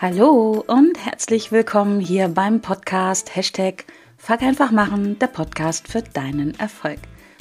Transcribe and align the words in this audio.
Hallo 0.00 0.62
und 0.64 0.96
herzlich 1.04 1.50
willkommen 1.50 1.98
hier 1.98 2.28
beim 2.28 2.60
Podcast 2.60 3.34
Hashtag 3.34 3.84
Fuck 4.16 4.42
einfach 4.42 4.70
machen, 4.70 5.18
der 5.18 5.26
Podcast 5.26 5.88
für 5.88 6.02
deinen 6.02 6.56
Erfolg. 6.60 7.00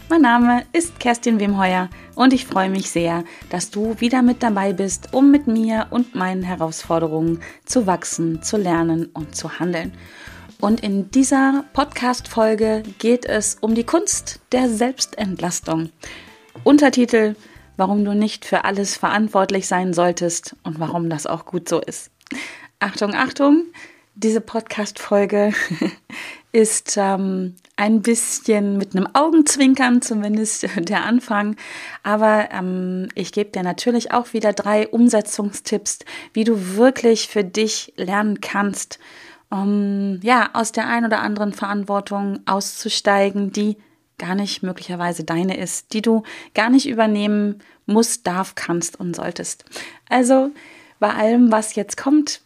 Mein 0.09 0.23
Name 0.23 0.63
ist 0.73 0.99
Kerstin 0.99 1.39
Wemheuer 1.39 1.87
und 2.15 2.33
ich 2.33 2.47
freue 2.47 2.71
mich 2.71 2.89
sehr, 2.89 3.25
dass 3.51 3.69
du 3.69 3.99
wieder 3.99 4.23
mit 4.23 4.41
dabei 4.41 4.73
bist, 4.73 5.13
um 5.13 5.29
mit 5.29 5.45
mir 5.45 5.85
und 5.91 6.15
meinen 6.15 6.41
Herausforderungen 6.41 7.41
zu 7.63 7.85
wachsen, 7.85 8.41
zu 8.41 8.57
lernen 8.57 9.05
und 9.13 9.35
zu 9.35 9.59
handeln. 9.59 9.93
Und 10.59 10.79
in 10.79 11.11
dieser 11.11 11.63
Podcast-Folge 11.73 12.81
geht 12.97 13.27
es 13.27 13.57
um 13.61 13.75
die 13.75 13.85
Kunst 13.85 14.39
der 14.51 14.67
Selbstentlastung. 14.67 15.91
Untertitel, 16.63 17.35
warum 17.75 18.03
du 18.03 18.15
nicht 18.15 18.45
für 18.45 18.65
alles 18.65 18.97
verantwortlich 18.97 19.67
sein 19.67 19.93
solltest 19.93 20.55
und 20.63 20.79
warum 20.79 21.11
das 21.11 21.27
auch 21.27 21.45
gut 21.45 21.69
so 21.69 21.79
ist. 21.79 22.09
Achtung, 22.79 23.13
Achtung, 23.13 23.63
diese 24.15 24.41
Podcast-Folge 24.41 25.53
ist 26.51 26.95
ähm, 26.97 27.55
ein 27.75 28.01
bisschen 28.01 28.77
mit 28.77 28.95
einem 28.95 29.07
Augenzwinkern, 29.13 30.01
zumindest 30.01 30.67
der 30.77 31.05
Anfang. 31.05 31.55
Aber 32.03 32.49
ähm, 32.51 33.09
ich 33.15 33.31
gebe 33.31 33.51
dir 33.51 33.63
natürlich 33.63 34.11
auch 34.11 34.33
wieder 34.33 34.53
drei 34.53 34.87
Umsetzungstipps, 34.87 35.99
wie 36.33 36.43
du 36.43 36.75
wirklich 36.75 37.27
für 37.27 37.43
dich 37.43 37.93
lernen 37.95 38.41
kannst, 38.41 38.99
um 39.49 40.19
ja 40.23 40.49
aus 40.53 40.71
der 40.71 40.87
ein 40.87 41.05
oder 41.05 41.21
anderen 41.21 41.53
Verantwortung 41.53 42.39
auszusteigen, 42.45 43.51
die 43.51 43.77
gar 44.17 44.35
nicht 44.35 44.63
möglicherweise 44.63 45.23
deine 45.23 45.57
ist, 45.57 45.93
die 45.93 46.01
du 46.01 46.23
gar 46.55 46.69
nicht 46.69 46.87
übernehmen 46.87 47.59
musst, 47.85 48.25
darf, 48.25 48.55
kannst 48.55 48.99
und 48.99 49.15
solltest. 49.15 49.63
Also 50.09 50.51
bei 50.99 51.13
allem, 51.13 51.51
was 51.51 51.75
jetzt 51.75 51.97
kommt, 51.97 52.41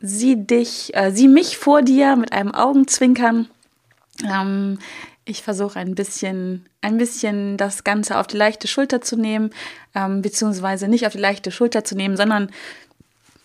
sieh 0.00 0.36
dich, 0.36 0.94
äh, 0.94 1.10
sieh 1.12 1.28
mich 1.28 1.56
vor 1.56 1.82
dir 1.82 2.16
mit 2.16 2.32
einem 2.32 2.54
Augenzwinkern. 2.54 3.48
Ähm, 4.24 4.78
ich 5.24 5.42
versuche 5.42 5.78
ein 5.78 5.94
bisschen, 5.94 6.66
ein 6.80 6.98
bisschen 6.98 7.56
das 7.56 7.84
Ganze 7.84 8.18
auf 8.18 8.26
die 8.26 8.36
leichte 8.36 8.66
Schulter 8.66 9.00
zu 9.00 9.16
nehmen, 9.16 9.50
ähm, 9.94 10.22
beziehungsweise 10.22 10.88
nicht 10.88 11.06
auf 11.06 11.12
die 11.12 11.18
leichte 11.18 11.52
Schulter 11.52 11.84
zu 11.84 11.94
nehmen, 11.94 12.16
sondern 12.16 12.50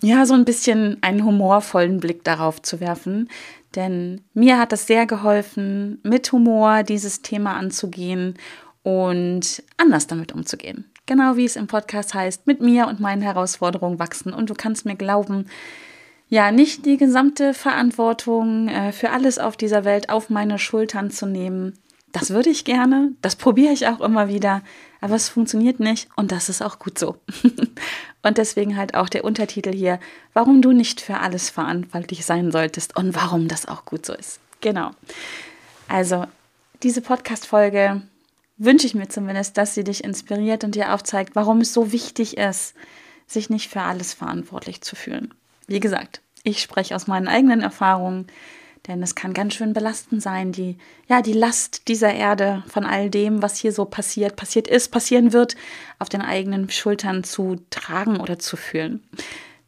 ja, 0.02 0.26
so 0.26 0.34
ein 0.34 0.45
bisschen 0.45 0.98
einen 1.02 1.23
humorvollen 1.23 2.00
Blick 2.00 2.23
darauf 2.23 2.62
zu 2.62 2.80
werfen. 2.80 3.30
Denn 3.76 4.22
mir 4.34 4.60
hat 4.60 4.73
es 4.73 4.88
sehr 4.88 5.06
geholfen, 5.06 6.00
mit 6.04 6.32
Humor 6.32 6.84
dieses 6.84 7.22
Thema 7.22 7.56
anzugehen 7.56 8.36
und 8.84 9.64
anders 9.78 10.08
damit 10.08 10.34
umzugehen. 10.34 10.86
Genau 11.08 11.38
wie 11.38 11.45
es 11.45 11.55
im 11.55 11.67
Podcast 11.67 12.13
heißt, 12.13 12.45
mit 12.47 12.61
mir 12.61 12.88
und 12.88 13.00
meinen 13.00 13.22
Herausforderungen 13.22 13.97
wachsen. 13.97 14.33
Und 14.33 14.50
du 14.50 14.53
kannst 14.53 14.86
mir 14.86 14.95
glauben, 14.95 15.47
ja, 16.30 16.52
nicht 16.52 16.86
die 16.86 16.97
gesamte 16.97 17.53
Verantwortung 17.53 18.67
äh, 18.67 18.91
für 18.91 19.11
alles 19.11 19.39
auf 19.39 19.55
dieser 19.55 19.86
Welt 19.86 20.09
auf 20.09 20.30
meine 20.30 20.59
Schultern 20.59 21.09
zu 21.09 21.25
nehmen. 21.25 21.80
Das 22.11 22.31
würde 22.31 22.49
ich 22.49 22.66
gerne, 22.66 23.14
das 23.22 23.38
probiere 23.38 23.72
ich 23.72 23.88
auch 23.88 24.02
immer 24.02 24.27
wieder, 24.27 24.61
aber 25.02 25.16
es 25.16 25.30
funktioniert 25.30 25.80
nicht 25.80 26.09
und 26.16 26.31
das 26.31 26.49
ist 26.49 26.61
auch 26.61 26.80
gut 26.80 26.99
so. 26.99 27.16
und 28.23 28.38
deswegen 28.38 28.75
halt 28.75 28.95
auch 28.95 29.08
der 29.08 29.23
Untertitel 29.23 29.73
hier, 29.73 29.99
warum 30.33 30.61
du 30.61 30.73
nicht 30.73 30.99
für 30.99 31.19
alles 31.19 31.49
verantwortlich 31.49 32.25
sein 32.25 32.52
solltest 32.52 32.97
und 32.97 33.16
warum 33.16 33.47
das 33.47 33.67
auch 33.67 33.86
gut 33.86 34.05
so 34.05 34.14
ist. 34.14 34.39
Genau. 34.59 34.92
Also, 35.88 36.25
diese 36.83 37.02
Podcast-Folge 37.02 38.02
wünsche 38.58 38.88
ich 38.88 38.95
mir 38.95 39.08
zumindest, 39.08 39.58
dass 39.58 39.75
sie 39.75 39.83
dich 39.83 40.03
inspiriert 40.03 40.63
und 40.63 40.75
dir 40.75 40.94
aufzeigt, 40.94 41.36
warum 41.36 41.61
es 41.61 41.73
so 41.73 41.91
wichtig 41.91 42.38
ist, 42.38 42.73
sich 43.27 43.49
nicht 43.49 43.70
für 43.70 43.82
alles 43.82 44.14
verantwortlich 44.14 44.82
zu 44.82 44.95
fühlen. 44.95 45.33
Wie 45.67 45.80
gesagt, 45.80 46.21
ich 46.43 46.61
spreche 46.61 46.95
aus 46.95 47.08
meinen 47.08 47.27
eigenen 47.27 47.61
Erfahrungen, 47.61 48.27
denn 48.87 49.04
es 49.04 49.15
kann 49.15 49.33
ganz 49.33 49.54
schön 49.54 49.73
belastend 49.73 50.21
sein, 50.21 50.54
die, 50.54 50.77
ja, 51.09 51.21
die 51.21 51.33
Last 51.33 51.89
dieser 51.89 52.14
Erde 52.14 52.64
von 52.67 52.86
all 52.86 53.09
dem, 53.09 53.42
was 53.42 53.58
hier 53.58 53.73
so 53.73 53.83
passiert, 53.83 54.37
passiert 54.37 54.67
ist, 54.67 54.89
passieren 54.89 55.33
wird, 55.33 55.55
auf 55.99 56.08
den 56.08 56.21
eigenen 56.21 56.70
Schultern 56.70 57.26
zu 57.26 57.58
tragen 57.70 58.20
oder 58.20 58.39
zu 58.39 58.55
fühlen. 58.55 59.03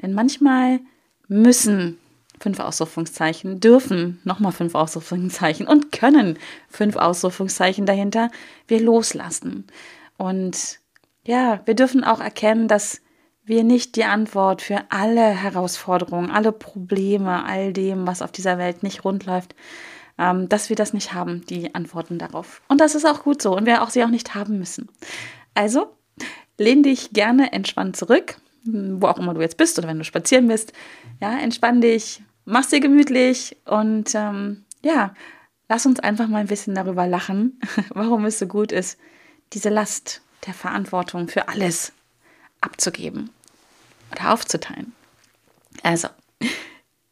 Denn 0.01 0.13
manchmal 0.13 0.79
müssen 1.27 1.97
fünf 2.39 2.59
Ausrufungszeichen, 2.59 3.59
dürfen 3.59 4.19
nochmal 4.23 4.51
fünf 4.51 4.75
Ausrufungszeichen 4.75 5.67
und 5.67 5.91
können 5.91 6.37
fünf 6.69 6.95
Ausrufungszeichen 6.95 7.85
dahinter 7.85 8.31
wir 8.67 8.81
loslassen. 8.81 9.67
Und 10.17 10.79
ja, 11.25 11.61
wir 11.65 11.75
dürfen 11.75 12.03
auch 12.03 12.19
erkennen, 12.19 12.67
dass 12.67 13.01
wir 13.43 13.63
nicht 13.63 13.95
die 13.95 14.03
Antwort 14.03 14.61
für 14.61 14.83
alle 14.89 15.21
Herausforderungen, 15.21 16.29
alle 16.29 16.51
Probleme, 16.51 17.43
all 17.45 17.73
dem, 17.73 18.05
was 18.05 18.21
auf 18.21 18.31
dieser 18.31 18.57
Welt 18.57 18.83
nicht 18.83 19.03
rund 19.03 19.25
läuft, 19.25 19.55
ähm, 20.19 20.47
dass 20.49 20.69
wir 20.69 20.75
das 20.75 20.93
nicht 20.93 21.13
haben, 21.13 21.45
die 21.47 21.73
Antworten 21.73 22.19
darauf. 22.19 22.61
Und 22.67 22.79
das 22.79 22.93
ist 22.93 23.05
auch 23.05 23.23
gut 23.23 23.41
so 23.41 23.55
und 23.55 23.65
wir 23.65 23.81
auch 23.81 23.89
sie 23.89 24.03
auch 24.03 24.09
nicht 24.09 24.35
haben 24.35 24.59
müssen. 24.59 24.89
Also, 25.55 25.95
lehn 26.57 26.83
dich 26.83 27.11
gerne 27.11 27.51
entspannt 27.51 27.95
zurück, 27.95 28.37
wo 28.63 29.07
auch 29.07 29.17
immer 29.17 29.33
du 29.33 29.41
jetzt 29.41 29.57
bist 29.57 29.79
oder 29.79 29.87
wenn 29.87 29.97
du 29.97 30.03
spazieren 30.03 30.47
bist. 30.47 30.73
Ja, 31.19 31.39
entspann 31.39 31.81
dich, 31.81 32.21
mach's 32.49 32.69
dir 32.69 32.79
gemütlich 32.79 33.55
und 33.65 34.13
ähm, 34.15 34.65
ja, 34.83 35.13
lass 35.67 35.85
uns 35.85 35.99
einfach 35.99 36.27
mal 36.27 36.39
ein 36.39 36.47
bisschen 36.47 36.75
darüber 36.75 37.07
lachen, 37.07 37.59
warum 37.89 38.25
es 38.25 38.39
so 38.39 38.47
gut 38.47 38.71
ist, 38.71 38.97
diese 39.53 39.69
Last 39.69 40.21
der 40.45 40.53
Verantwortung 40.53 41.27
für 41.27 41.47
alles 41.47 41.93
abzugeben 42.61 43.29
oder 44.11 44.33
aufzuteilen. 44.33 44.93
Also, 45.83 46.09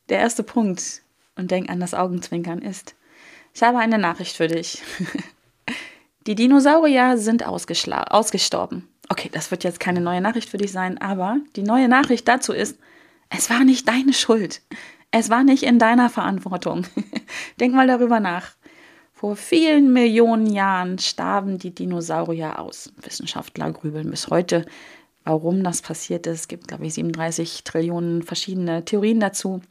der 0.09 0.19
erste 0.19 0.43
Punkt, 0.43 1.01
und 1.35 1.51
denk 1.51 1.69
an 1.69 1.79
das 1.79 1.93
Augenzwinkern, 1.93 2.59
ist, 2.59 2.95
ich 3.53 3.63
habe 3.63 3.77
eine 3.77 3.97
Nachricht 3.97 4.35
für 4.35 4.47
dich. 4.47 4.81
Die 6.27 6.35
Dinosaurier 6.35 7.17
sind 7.17 7.45
ausgestorben. 7.45 8.87
Okay, 9.09 9.29
das 9.31 9.51
wird 9.51 9.63
jetzt 9.63 9.79
keine 9.79 10.01
neue 10.01 10.19
Nachricht 10.19 10.49
für 10.49 10.57
dich 10.57 10.73
sein, 10.73 10.97
aber 10.97 11.37
die 11.55 11.63
neue 11.63 11.87
Nachricht 11.87 12.27
dazu 12.27 12.51
ist, 12.51 12.77
es 13.29 13.49
war 13.49 13.63
nicht 13.63 13.87
deine 13.87 14.11
Schuld. 14.11 14.61
Es 15.11 15.29
war 15.29 15.43
nicht 15.43 15.63
in 15.63 15.79
deiner 15.79 16.09
Verantwortung. 16.09 16.85
Denk 17.59 17.73
mal 17.73 17.87
darüber 17.87 18.19
nach. 18.19 18.55
Vor 19.13 19.35
vielen 19.35 19.93
Millionen 19.93 20.45
Jahren 20.45 20.99
starben 20.99 21.57
die 21.57 21.73
Dinosaurier 21.73 22.59
aus. 22.59 22.93
Wissenschaftler 22.97 23.71
grübeln 23.71 24.11
bis 24.11 24.27
heute, 24.27 24.65
warum 25.23 25.63
das 25.63 25.81
passiert 25.81 26.27
ist. 26.27 26.41
Es 26.41 26.47
gibt, 26.47 26.67
glaube 26.67 26.85
ich, 26.85 26.93
37 26.93 27.63
Trillionen 27.63 28.21
verschiedene 28.21 28.85
Theorien 28.85 29.19
dazu. 29.19 29.61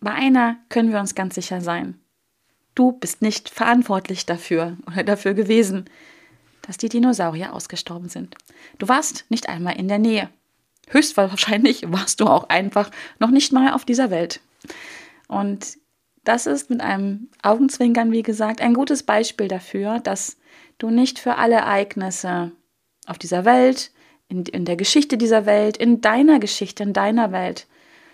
Bei 0.00 0.12
einer 0.12 0.56
können 0.68 0.92
wir 0.92 1.00
uns 1.00 1.14
ganz 1.14 1.36
sicher 1.36 1.60
sein. 1.60 1.98
Du 2.74 2.92
bist 2.92 3.22
nicht 3.22 3.48
verantwortlich 3.48 4.26
dafür 4.26 4.76
oder 4.86 5.04
dafür 5.04 5.34
gewesen, 5.34 5.86
dass 6.62 6.76
die 6.76 6.88
Dinosaurier 6.88 7.54
ausgestorben 7.54 8.08
sind. 8.08 8.34
Du 8.78 8.88
warst 8.88 9.24
nicht 9.30 9.48
einmal 9.48 9.78
in 9.78 9.88
der 9.88 9.98
Nähe 9.98 10.28
höchstwahrscheinlich 10.88 11.90
warst 11.90 12.20
du 12.20 12.26
auch 12.26 12.48
einfach 12.48 12.90
noch 13.18 13.30
nicht 13.30 13.52
mal 13.52 13.72
auf 13.72 13.84
dieser 13.84 14.10
Welt. 14.10 14.40
Und 15.28 15.78
das 16.24 16.46
ist 16.46 16.70
mit 16.70 16.80
einem 16.80 17.28
Augenzwinkern, 17.42 18.12
wie 18.12 18.22
gesagt, 18.22 18.60
ein 18.60 18.74
gutes 18.74 19.02
Beispiel 19.02 19.48
dafür, 19.48 19.98
dass 20.00 20.36
du 20.78 20.90
nicht 20.90 21.18
für 21.18 21.36
alle 21.36 21.56
Ereignisse 21.56 22.52
auf 23.06 23.18
dieser 23.18 23.44
Welt, 23.44 23.90
in, 24.28 24.44
in 24.46 24.64
der 24.64 24.76
Geschichte 24.76 25.18
dieser 25.18 25.46
Welt, 25.46 25.76
in 25.76 26.00
deiner 26.00 26.38
Geschichte, 26.38 26.82
in 26.82 26.92
deiner 26.92 27.32
Welt 27.32 27.66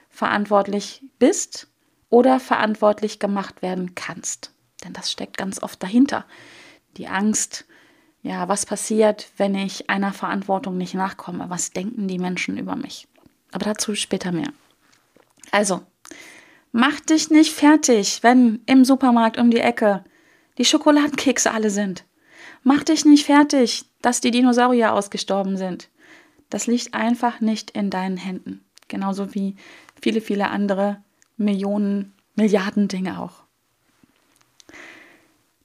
verantwortlich 0.09 1.03
bist 1.19 1.69
oder 2.09 2.41
verantwortlich 2.41 3.19
gemacht 3.19 3.62
werden 3.62 3.95
kannst. 3.95 4.53
Denn 4.85 4.93
das 4.93 5.12
steckt 5.12 5.37
ganz 5.37 5.62
oft 5.62 5.82
dahinter. 5.82 6.25
Die 6.97 7.06
Angst, 7.06 7.67
ja, 8.23 8.49
was 8.49 8.67
passiert, 8.67 9.31
wenn 9.37 9.55
ich 9.55 9.88
einer 9.88 10.12
Verantwortung 10.12 10.76
nicht 10.76 10.94
nachkomme? 10.94 11.47
Was 11.49 11.70
denken 11.70 12.09
die 12.09 12.19
Menschen 12.19 12.59
über 12.59 12.76
mich? 12.76 13.06
Aber 13.53 13.65
dazu 13.65 13.94
später 13.94 14.32
mehr. 14.32 14.53
Also, 15.50 15.82
mach 16.73 17.00
dich 17.00 17.31
nicht 17.31 17.53
fertig, 17.53 18.23
wenn 18.23 18.61
im 18.67 18.85
Supermarkt 18.85 19.38
um 19.38 19.50
die 19.50 19.61
Ecke 19.61 20.05
die 20.59 20.65
Schokoladenkekse 20.65 21.50
alle 21.53 21.70
sind. 21.70 22.05
Mach 22.62 22.82
dich 22.82 23.05
nicht 23.05 23.25
fertig, 23.25 23.85
dass 24.03 24.20
die 24.20 24.31
Dinosaurier 24.31 24.93
ausgestorben 24.93 25.56
sind. 25.56 25.88
Das 26.50 26.67
liegt 26.67 26.94
einfach 26.94 27.41
nicht 27.41 27.70
in 27.70 27.91
deinen 27.91 28.17
Händen. 28.17 28.65
Genauso 28.88 29.35
wie 29.35 29.56
viele, 30.00 30.20
viele 30.20 30.50
andere 30.50 31.03
Millionen, 31.37 32.15
Milliarden 32.35 32.88
Dinge 32.88 33.20
auch. 33.20 33.44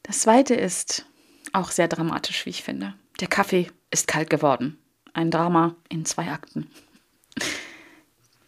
Das 0.01 0.19
zweite 0.19 0.55
ist, 0.55 1.05
auch 1.53 1.71
sehr 1.71 1.87
dramatisch, 1.87 2.45
wie 2.45 2.49
ich 2.49 2.63
finde. 2.63 2.93
Der 3.19 3.27
Kaffee 3.27 3.71
ist 3.91 4.07
kalt 4.07 4.29
geworden. 4.29 4.77
Ein 5.13 5.31
Drama 5.31 5.75
in 5.89 6.05
zwei 6.05 6.29
Akten. 6.29 6.69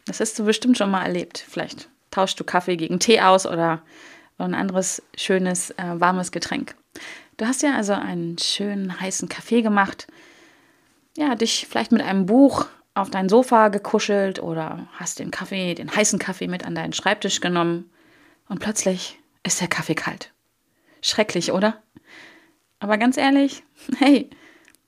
Das 0.05 0.19
hast 0.19 0.37
du 0.37 0.45
bestimmt 0.45 0.77
schon 0.77 0.91
mal 0.91 1.03
erlebt. 1.03 1.43
Vielleicht 1.47 1.89
tauschst 2.11 2.39
du 2.39 2.43
Kaffee 2.43 2.77
gegen 2.77 2.99
Tee 2.99 3.21
aus 3.21 3.45
oder 3.45 3.81
ein 4.37 4.53
anderes 4.53 5.01
schönes, 5.15 5.71
äh, 5.71 5.99
warmes 5.99 6.31
Getränk. 6.31 6.75
Du 7.37 7.45
hast 7.45 7.63
ja 7.63 7.75
also 7.75 7.93
einen 7.93 8.37
schönen 8.37 8.99
heißen 8.99 9.29
Kaffee 9.29 9.61
gemacht, 9.61 10.07
ja, 11.17 11.35
dich 11.35 11.67
vielleicht 11.69 11.91
mit 11.91 12.01
einem 12.01 12.25
Buch 12.25 12.65
auf 12.93 13.09
dein 13.09 13.29
Sofa 13.29 13.69
gekuschelt 13.69 14.41
oder 14.41 14.87
hast 14.93 15.19
den 15.19 15.31
Kaffee, 15.31 15.75
den 15.75 15.93
heißen 15.93 16.19
Kaffee 16.19 16.47
mit 16.47 16.65
an 16.65 16.75
deinen 16.75 16.93
Schreibtisch 16.93 17.41
genommen 17.41 17.89
und 18.47 18.59
plötzlich 18.59 19.19
ist 19.43 19.61
der 19.61 19.67
Kaffee 19.67 19.95
kalt. 19.95 20.31
Schrecklich, 21.01 21.51
oder? 21.51 21.81
Aber 22.85 22.99
ganz 22.99 23.17
ehrlich, 23.17 23.63
hey, 23.97 24.29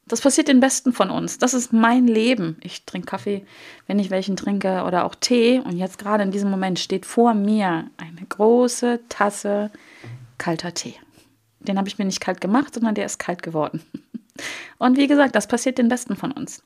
das 0.05 0.21
passiert 0.21 0.49
den 0.49 0.59
Besten 0.59 0.93
von 0.93 1.09
uns. 1.09 1.39
Das 1.39 1.55
ist 1.55 1.73
mein 1.73 2.05
Leben. 2.05 2.57
Ich 2.61 2.85
trinke 2.85 3.07
Kaffee, 3.07 3.43
wenn 3.87 3.97
ich 3.97 4.11
welchen 4.11 4.37
trinke 4.37 4.83
oder 4.83 5.03
auch 5.03 5.15
Tee. 5.15 5.59
Und 5.65 5.75
jetzt 5.75 5.97
gerade 5.97 6.21
in 6.21 6.29
diesem 6.29 6.51
Moment 6.51 6.77
steht 6.77 7.07
vor 7.07 7.33
mir 7.33 7.89
eine 7.97 8.27
große 8.29 8.99
Tasse 9.09 9.71
kalter 10.37 10.75
Tee. 10.75 10.93
Den 11.59 11.79
habe 11.79 11.87
ich 11.87 11.97
mir 11.97 12.05
nicht 12.05 12.21
kalt 12.21 12.39
gemacht, 12.39 12.75
sondern 12.75 12.93
der 12.93 13.07
ist 13.07 13.17
kalt 13.17 13.41
geworden. 13.41 13.81
Und 14.77 14.95
wie 14.95 15.07
gesagt, 15.07 15.35
das 15.35 15.47
passiert 15.47 15.79
den 15.79 15.89
Besten 15.89 16.15
von 16.15 16.31
uns. 16.31 16.61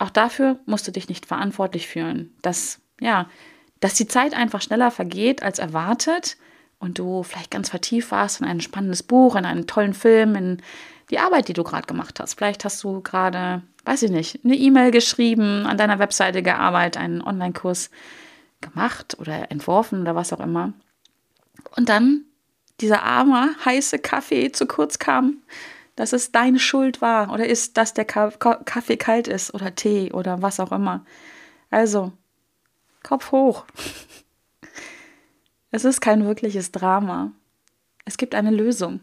Auch 0.00 0.10
dafür 0.10 0.58
musst 0.66 0.88
du 0.88 0.90
dich 0.90 1.08
nicht 1.08 1.26
verantwortlich 1.26 1.86
fühlen, 1.86 2.34
dass, 2.42 2.80
ja, 3.00 3.30
dass 3.78 3.94
die 3.94 4.08
Zeit 4.08 4.34
einfach 4.34 4.62
schneller 4.62 4.90
vergeht 4.90 5.44
als 5.44 5.60
erwartet 5.60 6.38
und 6.80 6.98
du 6.98 7.22
vielleicht 7.22 7.52
ganz 7.52 7.70
vertieft 7.70 8.10
warst 8.10 8.40
in 8.40 8.46
ein 8.46 8.60
spannendes 8.60 9.04
Buch, 9.04 9.36
in 9.36 9.44
einen 9.44 9.68
tollen 9.68 9.94
Film, 9.94 10.34
in 10.34 10.62
die 11.10 11.20
Arbeit, 11.20 11.46
die 11.46 11.52
du 11.52 11.62
gerade 11.62 11.86
gemacht 11.86 12.18
hast. 12.18 12.34
Vielleicht 12.34 12.64
hast 12.64 12.82
du 12.82 13.00
gerade, 13.00 13.62
weiß 13.84 14.02
ich 14.02 14.10
nicht, 14.10 14.40
eine 14.44 14.56
E-Mail 14.56 14.90
geschrieben, 14.90 15.66
an 15.66 15.76
deiner 15.76 15.98
Webseite 16.00 16.42
gearbeitet, 16.42 17.00
einen 17.00 17.22
Online-Kurs 17.22 17.90
gemacht 18.60 19.16
oder 19.20 19.52
entworfen 19.52 20.00
oder 20.00 20.16
was 20.16 20.32
auch 20.32 20.40
immer. 20.40 20.72
Und 21.76 21.88
dann 21.88 22.24
dieser 22.80 23.04
arme, 23.04 23.50
heiße 23.64 24.00
Kaffee 24.00 24.50
zu 24.50 24.66
kurz 24.66 24.98
kam 24.98 25.42
dass 26.00 26.14
es 26.14 26.32
deine 26.32 26.58
Schuld 26.58 27.02
war 27.02 27.30
oder 27.30 27.46
ist, 27.46 27.76
dass 27.76 27.92
der 27.92 28.06
Kaffee 28.06 28.96
kalt 28.96 29.28
ist 29.28 29.52
oder 29.52 29.74
Tee 29.74 30.10
oder 30.12 30.40
was 30.40 30.58
auch 30.58 30.72
immer. 30.72 31.04
Also, 31.70 32.12
Kopf 33.02 33.32
hoch. 33.32 33.66
Es 35.72 35.84
ist 35.84 36.00
kein 36.00 36.24
wirkliches 36.24 36.72
Drama. 36.72 37.32
Es 38.04 38.16
gibt 38.16 38.34
eine 38.34 38.50
Lösung. 38.50 39.00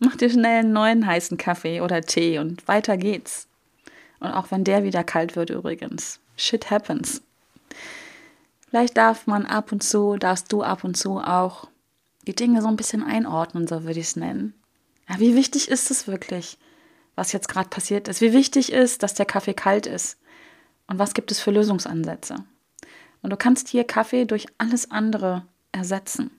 Mach 0.00 0.16
dir 0.16 0.30
schnell 0.30 0.60
einen 0.60 0.72
neuen 0.72 1.06
heißen 1.06 1.38
Kaffee 1.38 1.80
oder 1.80 2.02
Tee 2.02 2.38
und 2.38 2.66
weiter 2.68 2.96
geht's. 2.96 3.48
Und 4.20 4.30
auch 4.30 4.50
wenn 4.50 4.64
der 4.64 4.84
wieder 4.84 5.02
kalt 5.02 5.34
wird 5.34 5.50
übrigens. 5.50 6.20
Shit 6.36 6.70
happens. 6.70 7.22
Vielleicht 8.68 8.96
darf 8.96 9.26
man 9.26 9.46
ab 9.46 9.72
und 9.72 9.82
zu, 9.82 10.16
darfst 10.16 10.52
du 10.52 10.62
ab 10.62 10.84
und 10.84 10.96
zu 10.96 11.18
auch 11.18 11.68
die 12.26 12.34
Dinge 12.34 12.62
so 12.62 12.68
ein 12.68 12.76
bisschen 12.76 13.02
einordnen, 13.02 13.66
so 13.66 13.84
würde 13.84 14.00
ich 14.00 14.06
es 14.06 14.16
nennen. 14.16 14.54
Ja, 15.08 15.18
wie 15.18 15.34
wichtig 15.34 15.68
ist 15.68 15.90
es 15.90 16.06
wirklich, 16.06 16.58
was 17.16 17.32
jetzt 17.32 17.48
gerade 17.48 17.68
passiert 17.68 18.08
ist? 18.08 18.20
Wie 18.20 18.32
wichtig 18.32 18.72
ist, 18.72 19.02
dass 19.02 19.14
der 19.14 19.26
Kaffee 19.26 19.54
kalt 19.54 19.86
ist? 19.86 20.18
Und 20.86 20.98
was 20.98 21.14
gibt 21.14 21.30
es 21.30 21.40
für 21.40 21.50
Lösungsansätze? 21.50 22.36
Und 23.22 23.30
du 23.30 23.36
kannst 23.36 23.68
hier 23.68 23.84
Kaffee 23.84 24.24
durch 24.26 24.46
alles 24.58 24.90
andere 24.90 25.44
ersetzen. 25.74 26.30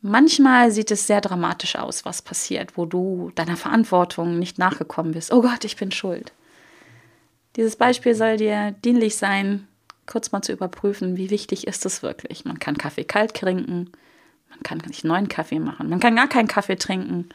Manchmal 0.00 0.72
sieht 0.72 0.90
es 0.90 1.06
sehr 1.06 1.20
dramatisch 1.20 1.76
aus, 1.76 2.04
was 2.04 2.22
passiert, 2.22 2.76
wo 2.76 2.86
du 2.86 3.30
deiner 3.36 3.56
Verantwortung 3.56 4.38
nicht 4.38 4.58
nachgekommen 4.58 5.12
bist. 5.12 5.32
Oh 5.32 5.42
Gott, 5.42 5.64
ich 5.64 5.76
bin 5.76 5.92
schuld. 5.92 6.32
Dieses 7.54 7.76
Beispiel 7.76 8.14
soll 8.14 8.36
dir 8.36 8.72
dienlich 8.84 9.16
sein, 9.16 9.68
kurz 10.06 10.32
mal 10.32 10.42
zu 10.42 10.52
überprüfen, 10.52 11.16
wie 11.16 11.30
wichtig 11.30 11.66
ist 11.68 11.86
es 11.86 12.02
wirklich. 12.02 12.44
Man 12.44 12.58
kann 12.58 12.76
Kaffee 12.76 13.04
kalt 13.04 13.34
trinken, 13.34 13.92
man 14.50 14.62
kann 14.62 14.78
nicht 14.86 15.04
neuen 15.04 15.28
Kaffee 15.28 15.60
machen. 15.60 15.88
Man 15.88 16.00
kann 16.00 16.16
gar 16.16 16.28
keinen 16.28 16.48
Kaffee 16.48 16.76
trinken. 16.76 17.28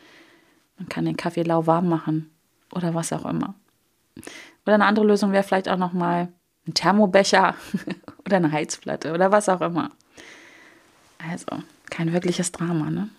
Man 0.78 0.90
kann 0.90 1.06
den 1.06 1.18
Kaffee 1.18 1.44
lauwarm 1.44 1.90
machen 1.90 2.30
oder 2.72 2.94
was 2.94 3.12
auch 3.12 3.26
immer. 3.26 3.56
Oder 4.66 4.76
eine 4.76 4.86
andere 4.86 5.06
Lösung 5.06 5.32
wäre 5.32 5.44
vielleicht 5.44 5.70
auch 5.70 5.78
noch 5.78 5.94
mal 5.94 6.28
ein 6.68 6.74
Thermobecher 6.74 7.56
oder 8.26 8.38
eine 8.38 8.52
Heizplatte 8.52 9.14
oder 9.14 9.32
was 9.32 9.50
auch 9.50 9.62
immer. 9.62 9.92
Also, 11.18 11.64
kein 11.90 12.14
wirkliches 12.14 12.52
Drama, 12.52 12.90
ne? 12.90 13.10